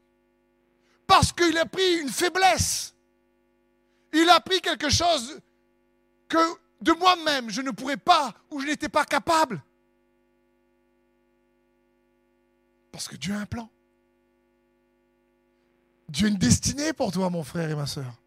[1.09, 2.95] Parce qu'il a pris une faiblesse.
[4.13, 5.41] Il a pris quelque chose
[6.29, 9.63] que de moi-même je ne pourrais pas ou je n'étais pas capable.
[12.91, 13.71] Parce que Dieu a un plan.
[16.09, 18.21] Dieu a une destinée pour toi, mon frère et ma soeur.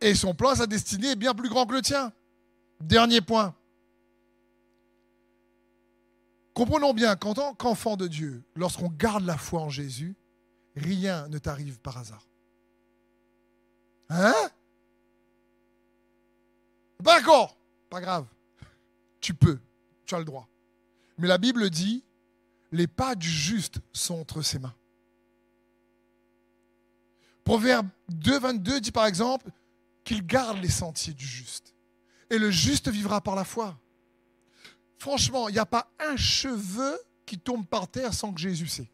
[0.00, 2.12] Et son plan, sa destinée est bien plus grand que le tien.
[2.80, 3.54] Dernier point.
[6.54, 10.16] Comprenons bien qu'en tant qu'enfant de Dieu, lorsqu'on garde la foi en Jésus,
[10.74, 12.26] rien ne t'arrive par hasard.
[14.08, 14.34] Hein?
[17.00, 17.56] D'accord,
[17.90, 18.26] pas grave.
[19.20, 19.58] Tu peux,
[20.04, 20.48] tu as le droit.
[21.18, 22.04] Mais la Bible dit,
[22.72, 24.74] les pas du juste sont entre ses mains.
[27.44, 29.50] Proverbe 2, 22 dit par exemple
[30.04, 31.74] qu'il garde les sentiers du juste.
[32.30, 33.78] Et le juste vivra par la foi.
[34.98, 38.90] Franchement, il n'y a pas un cheveu qui tombe par terre sans que Jésus sait.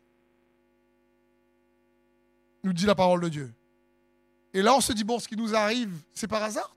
[2.63, 3.53] Nous dit la parole de Dieu.
[4.53, 6.74] Et là, on se dit, bon, ce qui nous arrive, c'est par hasard?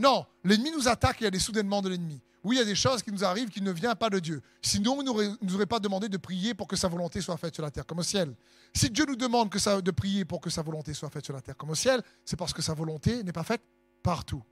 [0.00, 2.22] Non, l'ennemi nous attaque il y a des soudainements de l'ennemi.
[2.42, 4.40] Oui, il y a des choses qui nous arrivent qui ne viennent pas de Dieu.
[4.62, 7.52] Sinon, il ne nous aurait pas demandé de prier pour que sa volonté soit faite
[7.52, 8.34] sur la terre comme au ciel.
[8.74, 11.54] Si Dieu nous demande de prier pour que sa volonté soit faite sur la terre
[11.54, 13.60] comme au ciel, c'est parce que sa volonté n'est pas faite
[14.02, 14.42] partout.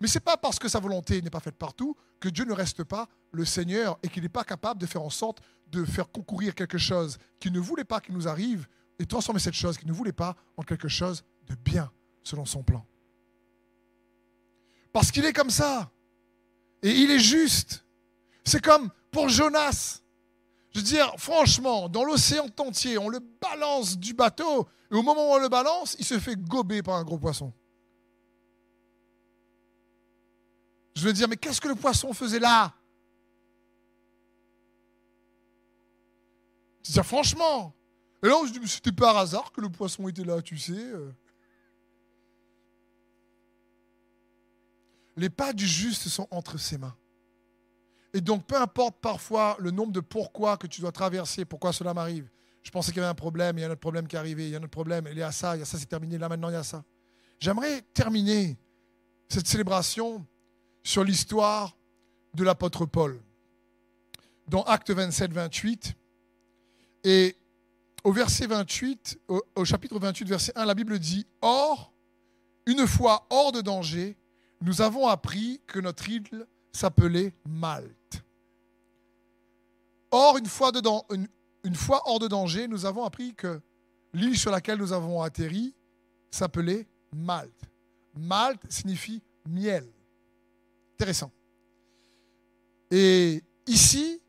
[0.00, 2.54] Mais ce n'est pas parce que sa volonté n'est pas faite partout que Dieu ne
[2.54, 6.10] reste pas le Seigneur et qu'il n'est pas capable de faire en sorte de faire
[6.10, 8.66] concourir quelque chose qu'il ne voulait pas qu'il nous arrive
[8.98, 11.90] et transformer cette chose qu'il ne voulait pas en quelque chose de bien
[12.22, 12.86] selon son plan.
[14.92, 15.90] Parce qu'il est comme ça.
[16.82, 17.84] Et il est juste.
[18.44, 20.02] C'est comme pour Jonas.
[20.72, 25.30] Je veux dire, franchement, dans l'océan entier, on le balance du bateau, et au moment
[25.30, 27.52] où on le balance, il se fait gober par un gros poisson.
[30.94, 32.74] Je veux dire, mais qu'est-ce que le poisson faisait là?
[36.82, 37.74] C'est-à-dire, franchement.
[38.22, 40.92] Et là, on se dit, c'était par hasard que le poisson était là, tu sais.
[45.16, 46.94] Les pas du juste sont entre ses mains.
[48.12, 51.92] Et donc, peu importe parfois le nombre de pourquoi que tu dois traverser, pourquoi cela
[51.94, 52.28] m'arrive.
[52.62, 54.18] Je pensais qu'il y avait un problème, il y a un autre problème qui est
[54.18, 55.78] arrivé, il y a un autre problème, il y a ça, il y a ça,
[55.78, 56.82] c'est terminé, là maintenant il y a ça.
[57.38, 58.56] J'aimerais terminer
[59.28, 60.26] cette célébration
[60.82, 61.76] sur l'histoire
[62.34, 63.20] de l'apôtre Paul.
[64.48, 65.94] Dans Acte 27, 28,
[67.04, 67.36] et
[68.02, 71.92] au verset 28, au, chapitre 28, verset 1, la Bible dit Or,
[72.66, 74.16] une fois hors de danger,
[74.60, 78.22] nous avons appris que notre île s'appelait Malte.
[80.10, 80.72] Or, une fois,
[82.04, 83.60] hors de danger, nous avons appris que
[84.14, 85.74] l'île sur laquelle nous avons atterri
[86.30, 87.62] s'appelait Malte.
[88.14, 89.86] Malte signifie miel.
[90.94, 91.30] Intéressant.
[92.90, 94.20] Et ici,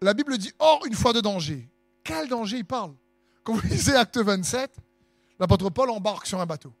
[0.00, 1.68] la Bible dit Or, une fois de danger.
[2.02, 2.94] Quel danger il parle?
[3.42, 4.76] Quand vous lisez Acte 27,
[5.38, 6.72] l'apôtre Paul embarque sur un bateau.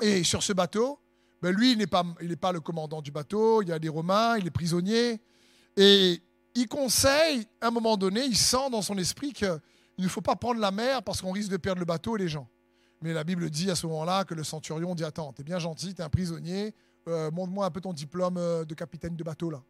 [0.00, 0.98] Et sur ce bateau,
[1.40, 2.04] ben lui, il n'est pas,
[2.52, 5.20] le commandant du bateau, il y a des Romains, il est prisonnier.
[5.76, 6.20] Et
[6.54, 9.60] il conseille, à un moment donné, il sent dans son esprit qu'il
[9.98, 12.28] ne faut pas prendre la mer parce qu'on risque de perdre le bateau et les
[12.28, 12.48] gens.
[13.00, 15.94] Mais la Bible dit à ce moment-là que le centurion dit Attends, t'es bien gentil,
[15.94, 16.74] t'es un prisonnier,
[17.06, 19.62] euh, montre-moi un peu ton diplôme euh, de capitaine de bateau là.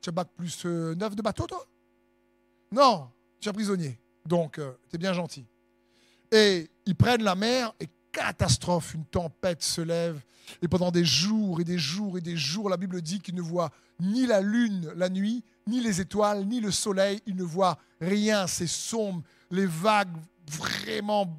[0.00, 1.66] Tu as bac plus 9 euh, de bateau toi?
[2.70, 3.08] Non,
[3.40, 3.98] tu es prisonnier.
[4.26, 5.46] Donc, euh, t'es bien gentil.
[6.30, 10.20] Et ils prennent la mer et catastrophe, une tempête se lève.
[10.62, 13.42] Et pendant des jours et des jours et des jours, la Bible dit qu'ils ne
[13.42, 17.20] voient ni la lune la nuit, ni les étoiles, ni le soleil.
[17.26, 18.46] Ils ne voient rien.
[18.46, 19.22] C'est sombre.
[19.50, 21.36] Les vagues vraiment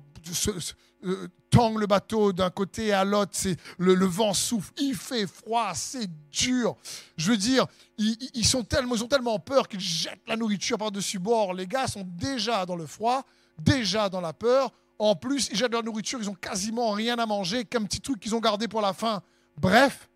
[1.06, 3.38] euh, tangent le bateau d'un côté à l'autre.
[3.78, 4.72] Le, vent souffle.
[4.78, 5.72] Il fait froid.
[5.76, 6.76] C'est dur.
[7.16, 7.68] Je veux dire,
[7.98, 11.54] ils, ils, sont tellement, ils ont tellement peur qu'ils jettent la nourriture par-dessus bord.
[11.54, 13.24] Les gars sont déjà dans le froid,
[13.60, 14.72] déjà dans la peur.
[14.98, 18.20] En plus, ils jettent leur nourriture, ils ont quasiment rien à manger, qu'un petit truc
[18.20, 19.22] qu'ils ont gardé pour la fin.
[19.58, 20.10] Bref,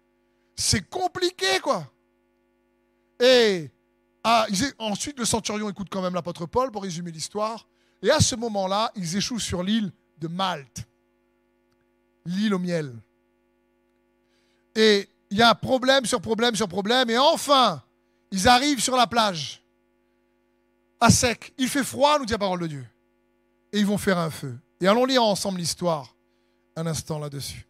[0.56, 1.92] c'est compliqué, quoi.
[3.20, 3.70] Et
[4.24, 7.68] ah, ensuite, le centurion écoute quand même l'apôtre Paul pour résumer l'histoire.
[8.02, 10.86] Et à ce moment-là, ils échouent sur l'île de Malte,
[12.26, 12.94] l'île au miel.
[14.76, 17.10] Et il y a problème sur problème sur problème.
[17.10, 17.84] Et enfin,
[18.32, 19.64] ils arrivent sur la plage,
[21.00, 21.54] à sec.
[21.58, 22.86] Il fait froid, nous dit la parole de Dieu.
[23.72, 24.58] Et ils vont faire un feu.
[24.82, 26.16] Et allons lire ensemble l'histoire
[26.76, 27.68] un instant là-dessus.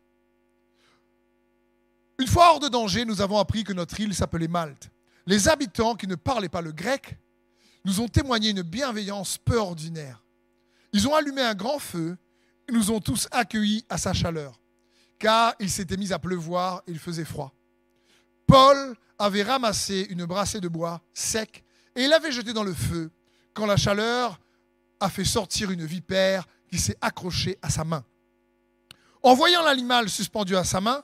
[2.19, 4.91] Une fois hors de danger, nous avons appris que notre île s'appelait Malte.
[5.25, 7.17] Les habitants qui ne parlaient pas le grec
[7.85, 10.23] nous ont témoigné une bienveillance peu ordinaire.
[10.91, 12.17] Ils ont allumé un grand feu
[12.67, 14.59] et nous ont tous accueillis à sa chaleur,
[15.17, 17.53] car il s'était mis à pleuvoir et il faisait froid.
[18.45, 21.63] Paul avait ramassé une brassée de bois sec
[21.95, 23.11] et l'avait jeté dans le feu
[23.53, 24.39] quand la chaleur
[24.99, 28.03] a fait sortir une vipère qui s'est accrochée à sa main.
[29.21, 31.03] En voyant l'animal suspendu à sa main,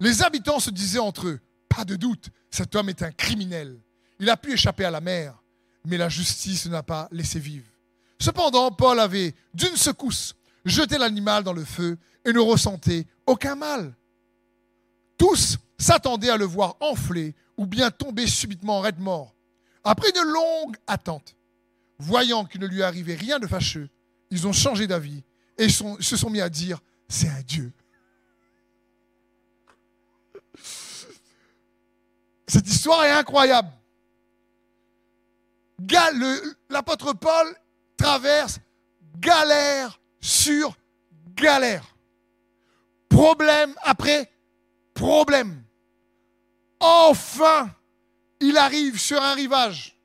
[0.00, 3.80] les habitants se disaient entre eux, pas de doute, cet homme est un criminel.
[4.18, 5.42] Il a pu échapper à la mer,
[5.84, 7.66] mais la justice n'a pas laissé vivre.
[8.18, 10.34] Cependant, Paul avait, d'une secousse,
[10.64, 13.94] jeté l'animal dans le feu et ne ressentait aucun mal.
[15.18, 19.34] Tous s'attendaient à le voir enfler ou bien tomber subitement raide mort.
[19.84, 21.36] Après une longue attente,
[21.98, 23.88] voyant qu'il ne lui arrivait rien de fâcheux,
[24.30, 25.22] ils ont changé d'avis
[25.58, 27.72] et se sont mis à dire, c'est un Dieu.
[32.46, 33.70] Cette histoire est incroyable.
[36.68, 37.54] L'apôtre Paul
[37.96, 38.60] traverse
[39.18, 40.76] galère sur
[41.34, 41.96] galère.
[43.08, 44.30] Problème après
[44.94, 45.62] problème.
[46.80, 47.70] Enfin,
[48.40, 49.96] il arrive sur un rivage.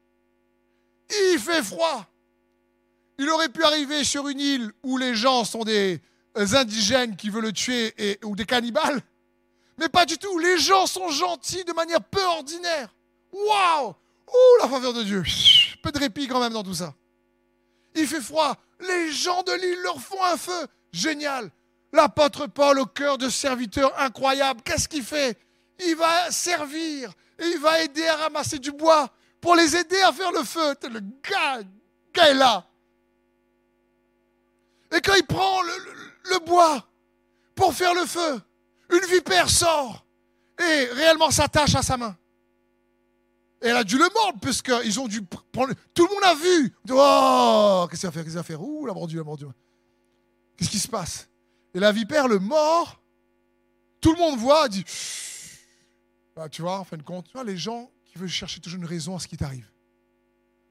[1.10, 2.06] Il fait froid.
[3.22, 6.02] Il aurait pu arriver sur une île où les gens sont des
[6.36, 7.94] indigènes qui veulent le tuer
[8.24, 9.00] ou des cannibales.
[9.78, 10.40] Mais pas du tout.
[10.40, 12.92] Les gens sont gentils de manière peu ordinaire.
[13.32, 15.24] Waouh Ouh, la faveur de Dieu.
[15.84, 16.96] Peu de répit quand même dans tout ça.
[17.94, 18.58] Il fait froid.
[18.80, 20.68] Les gens de l'île leur font un feu.
[20.92, 21.52] Génial.
[21.94, 24.62] L'apôtre Paul au cœur de serviteur incroyable.
[24.66, 25.38] Qu'est-ce qu'il fait?
[25.78, 30.12] Il va servir et il va aider à ramasser du bois pour les aider à
[30.12, 30.74] faire le feu.
[30.92, 31.62] Le gars,
[32.16, 32.66] gars est là.
[34.92, 36.86] Et quand il prend le, bois
[37.56, 38.42] pour faire le feu,
[38.92, 40.06] une vipère sort
[40.60, 42.16] et réellement s'attache à sa main.
[43.62, 45.74] Et elle a dû le mordre, puisqu'ils ont dû prendre.
[45.94, 46.74] Tout le monde a vu.
[46.90, 48.62] Oh, qu'est-ce qu'il va faire Qu'est-ce qu'il va faire?
[48.62, 49.46] Ouh, la mordue, la mordue.
[50.58, 51.30] Qu'est-ce qui se passe?
[51.74, 53.00] Et la vipère le mord.
[54.02, 54.84] Tout le monde voit, dit.
[56.36, 58.80] Bah, tu vois, en fin de compte, tu vois, les gens qui veulent chercher toujours
[58.80, 59.70] une raison à ce qui t'arrive.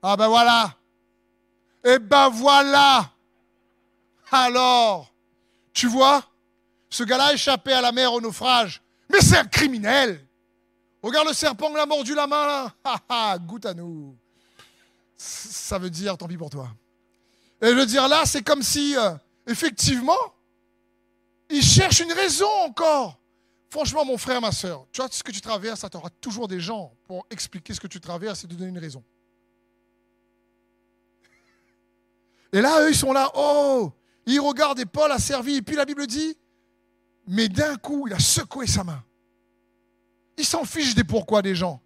[0.03, 0.77] Ah ben voilà.
[1.85, 3.13] Et ben voilà.
[4.31, 5.13] Alors,
[5.73, 6.25] tu vois,
[6.89, 8.83] ce gars-là a échappé à la mer au naufrage.
[9.11, 10.25] Mais c'est un criminel.
[11.03, 12.75] Regarde le serpent, l'a mordu la main là.
[13.09, 14.17] Ha goûte à nous.
[15.17, 16.69] Ça veut dire tant pis pour toi.
[17.63, 19.13] Et veux dire là, c'est comme si, euh,
[19.47, 20.19] effectivement,
[21.49, 23.19] il cherche une raison encore.
[23.71, 26.59] Franchement, mon frère, ma soeur, tu vois ce que tu traverses, tu auras toujours des
[26.59, 29.05] gens pour expliquer ce que tu traverses et te donner une raison.
[32.53, 33.93] Et là, eux, ils sont là, oh,
[34.27, 35.57] il regarde et Paul a servi.
[35.57, 36.37] Et puis la Bible dit,
[37.27, 39.03] mais d'un coup, il a secoué sa main.
[40.37, 41.83] Il s'en fiche des pourquoi des gens.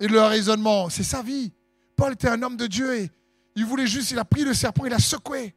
[0.00, 1.52] Et leur raisonnement, c'est sa vie.
[1.96, 3.10] Paul était un homme de Dieu et
[3.54, 5.54] il voulait juste, il a pris le serpent, il a secoué.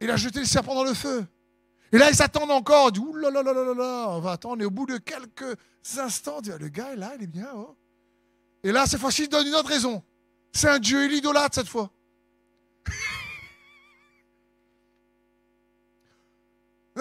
[0.00, 1.24] Il a jeté le serpent dans le feu.
[1.92, 2.88] Et là, ils s'attendent encore.
[2.88, 4.62] Ils disent, Ouh là là là là là, on va attendre.
[4.62, 5.56] Et au bout de quelques
[5.96, 7.48] instants, dit, le gars là, il est bien.
[7.54, 7.76] Oh.
[8.64, 10.02] Et là, cette fois-ci, il donne une autre raison.
[10.52, 11.90] C'est un Dieu, il idolâtre cette fois.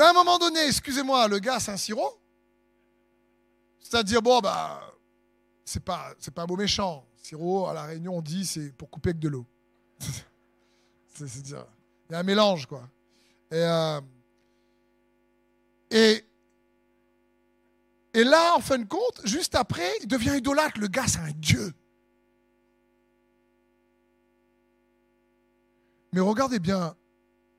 [0.01, 2.19] À un moment donné, excusez-moi, le gars, c'est un sirop.
[3.79, 4.81] C'est-à-dire, bon, bah,
[5.63, 7.05] c'est pas, c'est pas un beau méchant.
[7.21, 9.45] Sirop, à la Réunion, on dit, c'est pour couper avec de l'eau.
[11.13, 11.65] c'est, dire,
[12.09, 12.89] il y a un mélange, quoi.
[13.53, 14.01] Euh,
[15.91, 16.25] et,
[18.13, 20.79] et là, en fin de compte, juste après, il devient idolâtre.
[20.79, 21.73] Le gars, c'est un dieu.
[26.13, 26.95] Mais regardez bien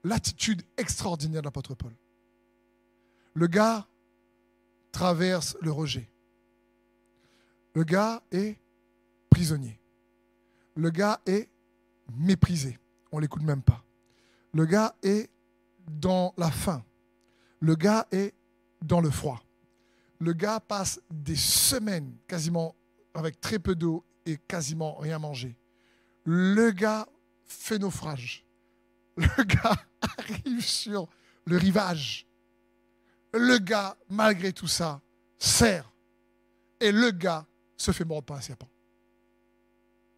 [0.02, 1.92] l'attitude extraordinaire de l'apôtre Paul.
[3.34, 3.86] Le gars
[4.92, 6.08] traverse le rejet.
[7.74, 8.58] Le gars est
[9.30, 9.80] prisonnier.
[10.74, 11.48] Le gars est
[12.14, 12.78] méprisé.
[13.10, 13.84] On ne l'écoute même pas.
[14.52, 15.30] Le gars est
[15.90, 16.84] dans la faim.
[17.60, 18.34] Le gars est
[18.82, 19.42] dans le froid.
[20.18, 22.76] Le gars passe des semaines quasiment
[23.14, 25.56] avec très peu d'eau et quasiment rien manger.
[26.24, 27.08] Le gars
[27.44, 28.44] fait naufrage.
[29.16, 29.76] Le gars
[30.18, 31.08] arrive sur
[31.46, 32.26] le rivage.
[33.32, 35.00] Le gars, malgré tout ça,
[35.38, 35.90] sert.
[36.80, 38.68] Et le gars se fait mordre par un serpent.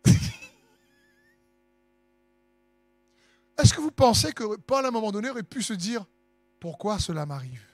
[3.58, 6.04] Est-ce que vous pensez que Paul, à un moment donné, aurait pu se dire
[6.58, 7.64] pourquoi cela m'arrive?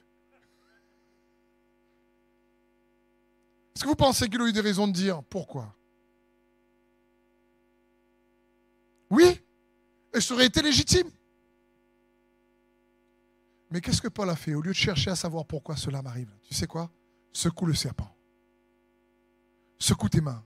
[3.74, 5.74] Est-ce que vous pensez qu'il a eu des raisons de dire pourquoi?
[9.08, 9.40] Oui,
[10.12, 11.10] et ça aurait été légitime.
[13.70, 14.54] Mais qu'est-ce que Paul a fait?
[14.54, 16.90] Au lieu de chercher à savoir pourquoi cela m'arrive, tu sais quoi?
[17.32, 18.12] Secoue le serpent.
[19.78, 20.44] Secoue tes mains.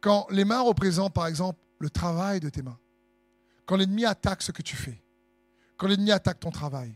[0.00, 2.78] Quand les mains représentent, par exemple, le travail de tes mains,
[3.66, 5.00] quand l'ennemi attaque ce que tu fais,
[5.76, 6.94] quand l'ennemi attaque ton travail,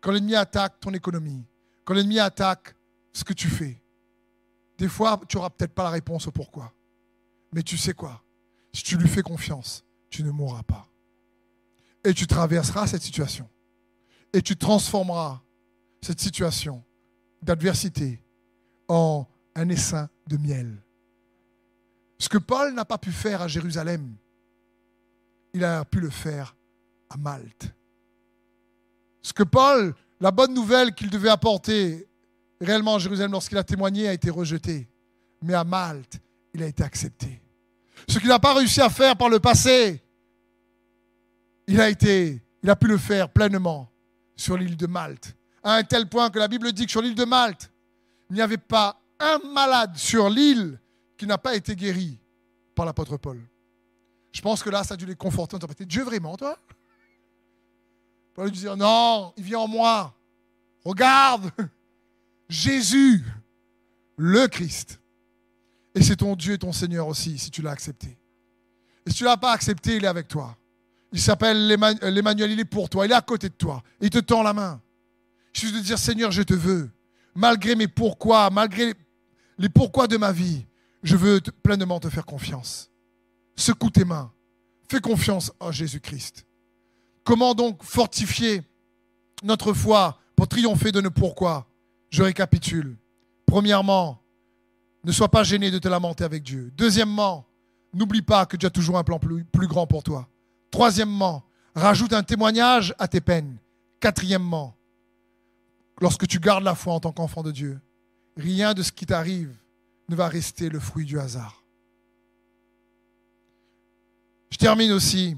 [0.00, 1.44] quand l'ennemi attaque ton économie,
[1.84, 2.74] quand l'ennemi attaque
[3.12, 3.82] ce que tu fais,
[4.78, 6.72] des fois, tu n'auras peut-être pas la réponse au pourquoi.
[7.52, 8.22] Mais tu sais quoi?
[8.72, 10.88] Si tu lui fais confiance, tu ne mourras pas.
[12.04, 13.48] Et tu traverseras cette situation.
[14.32, 15.40] Et tu transformeras
[16.02, 16.82] cette situation
[17.42, 18.20] d'adversité
[18.88, 20.82] en un essaim de miel.
[22.18, 24.14] Ce que Paul n'a pas pu faire à Jérusalem,
[25.54, 26.56] il a pu le faire
[27.10, 27.72] à Malte.
[29.22, 32.08] Ce que Paul, la bonne nouvelle qu'il devait apporter
[32.60, 34.88] réellement à Jérusalem lorsqu'il a témoigné a été rejeté.
[35.42, 36.20] Mais à Malte,
[36.54, 37.40] il a été accepté.
[38.08, 40.02] Ce qu'il n'a pas réussi à faire par le passé,
[41.66, 43.92] il a pu le faire pleinement
[44.38, 45.36] sur l'île de Malte.
[45.62, 47.70] À un tel point que la Bible dit que sur l'île de Malte,
[48.30, 50.80] il n'y avait pas un malade sur l'île
[51.18, 52.18] qui n'a pas été guéri
[52.74, 53.40] par l'apôtre Paul.
[54.32, 55.58] Je pense que là, ça a dû les conforter.
[55.84, 56.56] Dieu vraiment, toi?
[58.34, 60.14] Paul lui dire, non, il vient en moi.
[60.84, 61.50] Regarde,
[62.48, 63.24] Jésus,
[64.16, 65.00] le Christ.
[65.94, 68.16] Et c'est ton Dieu et ton Seigneur aussi, si tu l'as accepté.
[69.04, 70.56] Et si tu ne l'as pas accepté, il est avec toi.
[71.12, 73.82] Il s'appelle l'Emmanuel, il est pour toi, il est à côté de toi.
[74.00, 74.82] Il te tend la main.
[75.52, 76.90] Je suis de dire, Seigneur, je te veux.
[77.34, 78.94] Malgré mes pourquoi, malgré
[79.58, 80.66] les pourquoi de ma vie,
[81.02, 82.90] je veux pleinement te faire confiance.
[83.56, 84.32] Secoue tes mains.
[84.90, 86.46] Fais confiance en Jésus-Christ.
[87.24, 88.62] Comment donc fortifier
[89.42, 91.68] notre foi pour triompher de nos pourquoi?
[92.10, 92.96] Je récapitule.
[93.46, 94.22] Premièrement,
[95.04, 96.72] ne sois pas gêné de te lamenter avec Dieu.
[96.76, 97.46] Deuxièmement,
[97.92, 100.28] n'oublie pas que Dieu a toujours un plan plus grand pour toi.
[100.70, 101.44] Troisièmement,
[101.74, 103.58] rajoute un témoignage à tes peines.
[104.00, 104.76] Quatrièmement,
[106.00, 107.80] lorsque tu gardes la foi en tant qu'enfant de Dieu,
[108.36, 109.54] rien de ce qui t'arrive
[110.08, 111.62] ne va rester le fruit du hasard.
[114.50, 115.36] Je termine aussi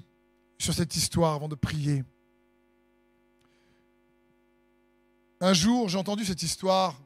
[0.58, 2.04] sur cette histoire avant de prier.
[5.40, 7.00] Un jour, j'ai entendu cette histoire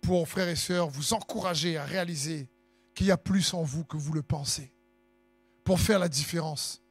[0.00, 2.48] pour, frères et sœurs, vous encourager à réaliser
[2.94, 4.72] qu'il y a plus en vous que vous le pensez,
[5.64, 6.82] pour faire la différence.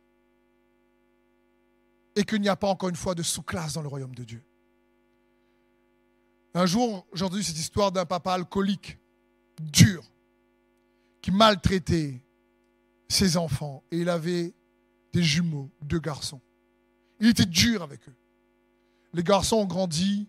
[2.15, 4.43] Et qu'il n'y a pas encore une fois de sous-classe dans le royaume de Dieu.
[6.53, 8.97] Un jour, j'ai entendu cette histoire d'un papa alcoolique,
[9.61, 10.03] dur,
[11.21, 12.21] qui maltraitait
[13.07, 13.83] ses enfants.
[13.91, 14.53] Et il avait
[15.13, 16.41] des jumeaux, deux garçons.
[17.19, 18.15] Il était dur avec eux.
[19.13, 20.27] Les garçons ont grandi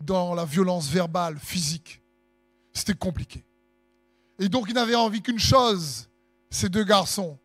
[0.00, 2.02] dans la violence verbale, physique.
[2.72, 3.44] C'était compliqué.
[4.38, 6.08] Et donc il n'avait envie qu'une chose,
[6.50, 7.38] ces deux garçons,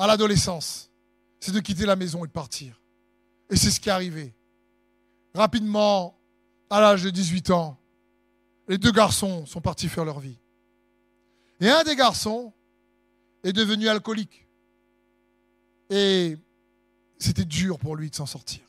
[0.00, 0.90] à l'adolescence,
[1.40, 2.80] c'est de quitter la maison et de partir.
[3.50, 4.32] Et c'est ce qui est arrivé.
[5.34, 6.18] Rapidement,
[6.70, 7.78] à l'âge de 18 ans,
[8.66, 10.38] les deux garçons sont partis faire leur vie.
[11.60, 12.54] Et un des garçons
[13.44, 14.46] est devenu alcoolique.
[15.90, 16.38] Et
[17.18, 18.62] c'était dur pour lui de s'en sortir.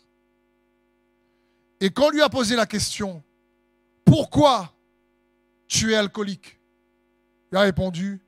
[1.79, 3.23] Et quand on lui a posé la question,
[4.03, 4.73] pourquoi
[5.69, 6.59] tu es alcoolique?
[7.53, 8.19] Il a répondu,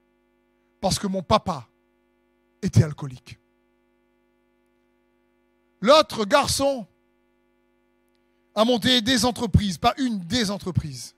[0.79, 1.67] parce que mon papa
[2.63, 3.37] était alcoolique.
[5.81, 6.87] L'autre garçon
[8.55, 11.15] a monté des entreprises, pas une des entreprises,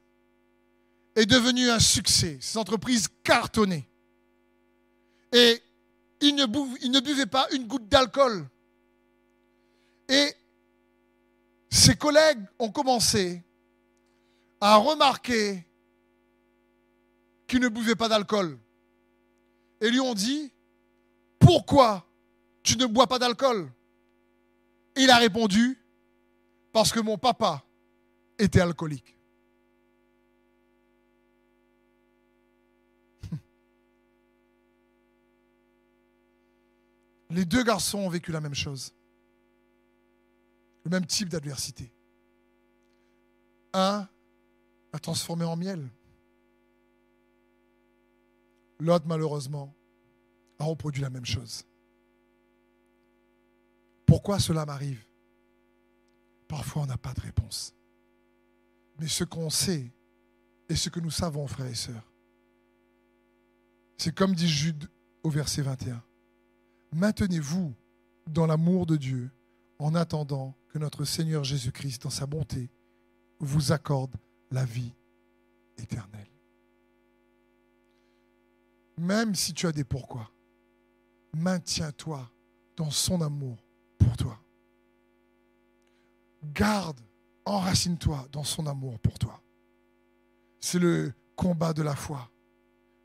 [1.16, 2.38] est devenu un succès.
[2.42, 3.88] Ces entreprises cartonnées.
[5.32, 5.62] Et
[6.22, 8.48] il ne, buvait, pas une goutte d'alcool.
[10.10, 10.34] Et
[11.70, 13.44] ses collègues ont commencé
[14.62, 15.66] à remarquer
[17.48, 18.58] qu'il ne buvait pas d'alcool.
[19.82, 20.52] Et lui ont dit,
[21.46, 22.06] pourquoi
[22.64, 23.72] tu ne bois pas d'alcool?
[24.96, 25.78] Il a répondu,
[26.72, 27.64] parce que mon papa
[28.40, 29.16] était alcoolique.
[37.30, 38.92] Les deux garçons ont vécu la même chose,
[40.84, 41.92] le même type d'adversité.
[43.74, 44.08] Un
[44.94, 45.88] a transformé en miel.
[48.80, 49.75] L'autre, malheureusement,
[50.60, 51.66] a reproduit la même chose.
[54.06, 55.04] Pourquoi cela m'arrive?
[56.48, 57.74] Parfois, on n'a pas de réponse.
[59.00, 59.92] Mais ce qu'on sait
[60.70, 62.12] et ce que nous savons, frères et sœurs,
[63.98, 64.90] c'est comme dit Jude
[65.24, 66.02] au verset 21.
[66.94, 67.74] Maintenez-vous
[68.28, 69.32] dans l'amour de Dieu
[69.80, 72.70] en attendant que notre Seigneur Jésus-Christ, dans sa bonté,
[73.40, 74.16] vous accorde
[74.52, 74.94] la vie
[75.78, 76.30] éternelle.
[78.98, 80.32] Même si tu as des pourquoi,
[81.36, 82.30] maintiens-toi
[82.76, 83.58] dans son amour
[83.98, 84.40] pour toi.
[86.54, 87.00] Garde,
[87.46, 89.42] enracine-toi dans son amour pour toi.
[90.60, 92.32] C'est le combat de la foi,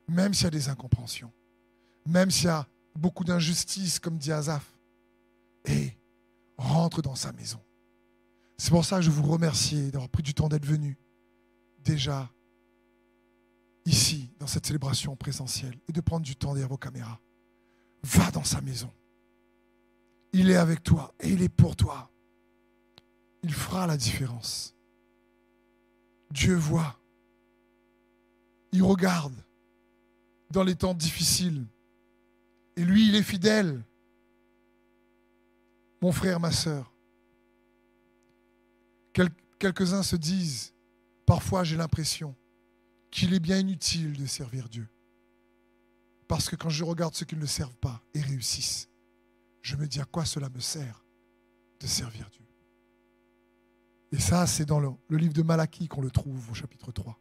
[0.09, 1.33] même s'il y a des incompréhensions,
[2.07, 4.78] même s'il y a beaucoup d'injustices, comme dit Azaf.
[5.66, 5.93] Et
[6.57, 7.61] rentre dans sa maison.
[8.57, 10.99] C'est pour ça que je vous remercie d'avoir pris du temps d'être venu
[11.85, 12.31] déjà
[13.85, 17.18] ici, dans cette célébration présentielle, et de prendre du temps derrière vos caméras.
[18.03, 18.90] Va dans sa maison.
[20.32, 22.11] Il est avec toi et il est pour toi.
[23.42, 24.74] Il fera la différence.
[26.30, 26.98] Dieu voit.
[28.72, 29.34] Il regarde
[30.51, 31.64] dans les temps difficiles.
[32.76, 33.82] Et lui, il est fidèle.
[36.01, 36.94] Mon frère, ma soeur,
[39.59, 40.72] quelques-uns se disent,
[41.26, 42.34] parfois j'ai l'impression
[43.11, 44.88] qu'il est bien inutile de servir Dieu.
[46.31, 48.89] Parce que quand je regarde ceux qui ne le servent pas et réussissent,
[49.62, 51.05] je me dis à quoi cela me sert
[51.81, 52.47] de servir Dieu?
[54.12, 57.18] Et ça, c'est dans le, livre de Malachie qu'on le trouve au chapitre 3.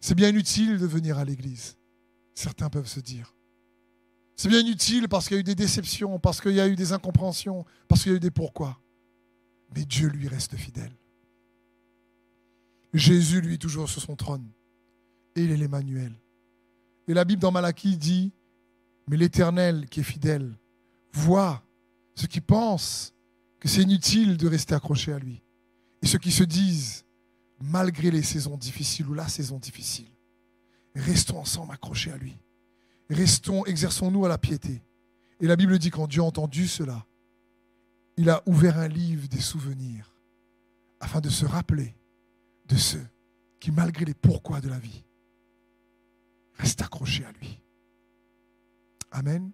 [0.00, 1.78] C'est bien inutile de venir à l'église,
[2.34, 3.34] certains peuvent se dire.
[4.36, 6.76] C'est bien inutile parce qu'il y a eu des déceptions, parce qu'il y a eu
[6.76, 8.78] des incompréhensions, parce qu'il y a eu des pourquoi.
[9.74, 10.94] Mais Dieu lui reste fidèle.
[12.92, 14.46] Jésus, lui, toujours sur son trône.
[15.36, 16.12] Et il est l'Emmanuel.
[17.08, 18.32] Et la Bible dans Malachie dit,
[19.08, 20.56] mais l'Éternel qui est fidèle
[21.12, 21.62] voit
[22.14, 23.14] ceux qui pensent
[23.60, 25.42] que c'est inutile de rester accroché à lui.
[26.02, 27.04] Et ceux qui se disent,
[27.60, 30.08] malgré les saisons difficiles ou la saison difficile,
[30.94, 32.36] restons ensemble accrochés à lui.
[33.08, 34.82] Restons, exerçons-nous à la piété.
[35.40, 37.04] Et la Bible dit quand Dieu a entendu cela,
[38.16, 40.14] il a ouvert un livre des souvenirs
[41.00, 41.94] afin de se rappeler
[42.68, 43.04] de ceux
[43.58, 45.04] qui, malgré les pourquoi de la vie,
[46.62, 47.60] restent accrochés à lui.
[49.10, 49.50] Amen.